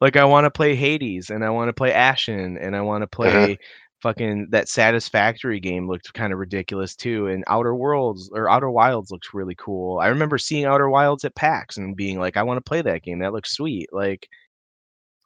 [0.00, 3.02] like I want to play Hades and I want to play Ashen and I want
[3.02, 3.54] to play Uh-huh.
[4.02, 9.10] fucking that Satisfactory game looked kind of ridiculous too and Outer Worlds or Outer Wilds
[9.10, 9.98] looks really cool.
[9.98, 13.02] I remember seeing Outer Wilds at PAX and being like I want to play that
[13.02, 13.20] game.
[13.20, 13.88] That looks sweet.
[13.92, 14.28] Like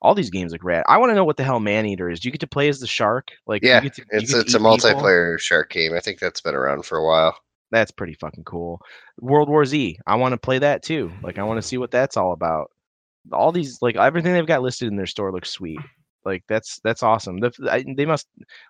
[0.02, 0.84] all these games look rad.
[0.88, 2.20] I want to know what the hell Maneater is.
[2.20, 3.28] Do you get to play as the shark?
[3.46, 4.78] Like you Yeah, get to- It's it's a eat people?
[4.78, 5.92] multiplayer shark game.
[5.94, 7.36] I think that's been around for a while.
[7.72, 8.80] That's pretty fucking cool.
[9.20, 9.98] World War Z.
[10.06, 11.12] I want to play that too.
[11.22, 12.70] Like I want to see what that's all about.
[13.32, 15.80] All these like everything they've got listed in their store looks sweet.
[16.24, 17.38] Like that's that's awesome.
[17.40, 18.26] The, I, they must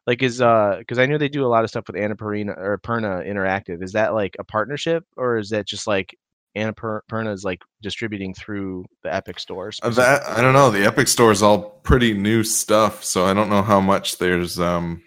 [0.06, 2.78] like is uh because I know they do a lot of stuff with Annapurna or
[2.78, 3.82] Perna Interactive.
[3.82, 6.16] Is that like a partnership or is that just like
[6.56, 9.80] Annapurna is like distributing through the Epic stores?
[9.82, 10.70] Uh, that I don't know.
[10.70, 14.58] The Epic Store is all pretty new stuff, so I don't know how much there's
[14.58, 15.02] um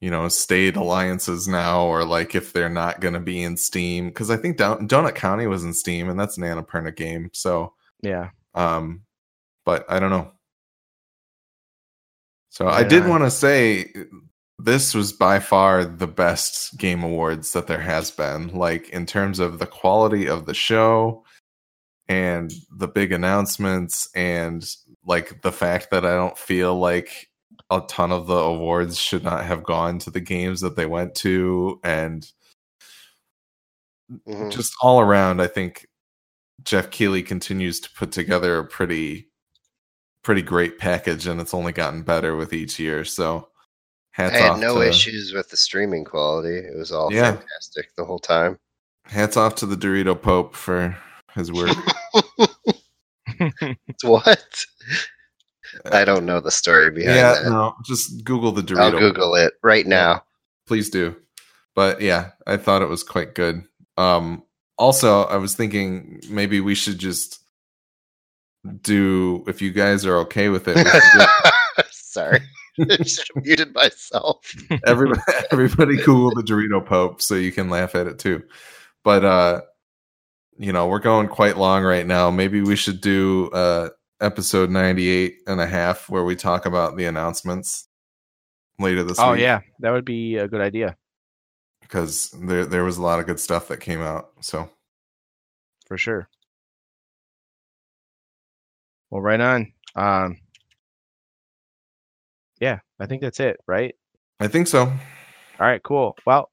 [0.00, 4.08] you know state alliances now, or like if they're not going to be in Steam
[4.08, 7.30] because I think Don- Donut County was in Steam, and that's an Annapurna game.
[7.32, 8.30] So, Yeah.
[8.54, 9.02] um,
[9.64, 10.32] but I don't know.
[12.50, 13.92] So I did want to say
[14.58, 19.38] this was by far the best game awards that there has been like in terms
[19.38, 21.22] of the quality of the show
[22.08, 24.66] and the big announcements and
[25.04, 27.28] like the fact that I don't feel like
[27.70, 31.14] a ton of the awards should not have gone to the games that they went
[31.16, 32.30] to and
[34.26, 34.52] Mhm.
[34.52, 35.86] just all around I think
[36.62, 39.28] Geoff Keighley continues to put together a pretty
[40.22, 43.48] pretty great package and it's only gotten better with each year so
[44.12, 46.56] hats I had off no to, issues with the streaming quality.
[46.58, 47.32] It was all Yeah.
[47.32, 48.58] fantastic the whole time.
[49.06, 50.96] hats off to the Dorito Pope for
[51.34, 51.76] his work
[54.02, 54.64] what?
[55.92, 57.50] I don't know the story behind yeah that.
[57.50, 60.22] no just Google the Dorito I'll Google it right now.
[60.66, 61.14] please do
[61.74, 63.62] but yeah i thought it was quite good
[63.96, 64.42] um
[64.78, 67.40] also i was thinking maybe we should just
[68.82, 70.76] do if you guys are okay with it
[71.90, 72.40] Sorry.
[72.80, 74.50] I should have muted myself.
[74.86, 75.20] everybody,
[75.52, 78.42] everybody google the dorito pope so you can laugh at it too
[79.04, 79.60] but uh
[80.58, 83.88] you know we're going quite long right now maybe we should do uh
[84.20, 87.88] episode 98 and a half where we talk about the announcements
[88.78, 90.96] later this oh week yeah, that would be a good idea
[91.82, 94.68] because there there was a lot of good stuff that came out so
[95.86, 96.28] for sure.
[99.10, 99.72] Well, right on.
[99.94, 100.38] Um,
[102.60, 103.94] yeah, I think that's it, right?
[104.40, 104.90] i think so All
[105.60, 106.16] right, cool.
[106.26, 106.50] Well,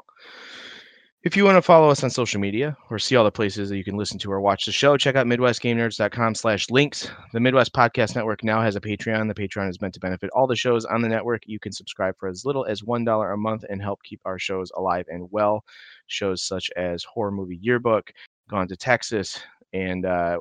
[1.24, 3.78] if you want to follow us on social media or see all the places that
[3.78, 7.10] you can listen to or watch the show, check out MidwestGameNerds.com slash links.
[7.32, 9.34] The Midwest Podcast Network now has a Patreon.
[9.34, 11.44] The Patreon is meant to benefit all the shows on the network.
[11.46, 14.70] You can subscribe for as little as $1 a month and help keep our shows
[14.76, 15.64] alive and well.
[16.08, 18.12] Shows such as Horror Movie Yearbook,
[18.50, 19.40] Gone to Texas,
[19.72, 20.38] and uh,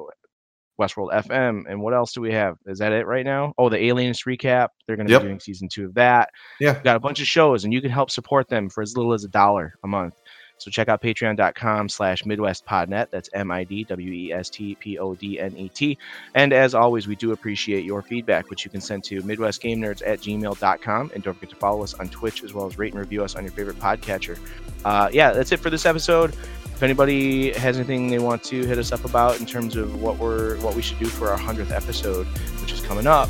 [0.80, 1.62] Westworld FM.
[1.70, 2.56] And what else do we have?
[2.66, 3.52] Is that it right now?
[3.56, 4.70] Oh, the Alienist recap.
[4.88, 5.22] They're going to Yep.
[5.22, 6.30] be doing season two of that.
[6.58, 6.72] Yeah.
[6.72, 9.12] We've got a bunch of shows, and you can help support them for as little
[9.12, 10.14] as a dollar a month.
[10.62, 13.08] So check out patreon.com slash midwestpodnet.
[13.10, 15.98] That's M-I-D-W-E-S-T-P-O-D-N-E-T.
[16.34, 20.20] And as always, we do appreciate your feedback, which you can send to midwestgamenerds at
[20.20, 21.10] gmail.com.
[21.14, 23.34] And don't forget to follow us on Twitch as well as rate and review us
[23.34, 24.38] on your favorite podcatcher.
[24.84, 26.32] Uh, yeah, that's it for this episode.
[26.64, 30.18] If anybody has anything they want to hit us up about in terms of what
[30.18, 32.26] we're what we should do for our hundredth episode,
[32.60, 33.28] which is coming up,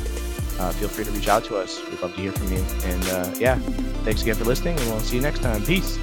[0.59, 1.81] uh, feel free to reach out to us.
[1.89, 2.63] We'd love to hear from you.
[2.83, 3.57] And uh, yeah,
[4.03, 5.63] thanks again for listening, and we'll see you next time.
[5.63, 5.99] Peace.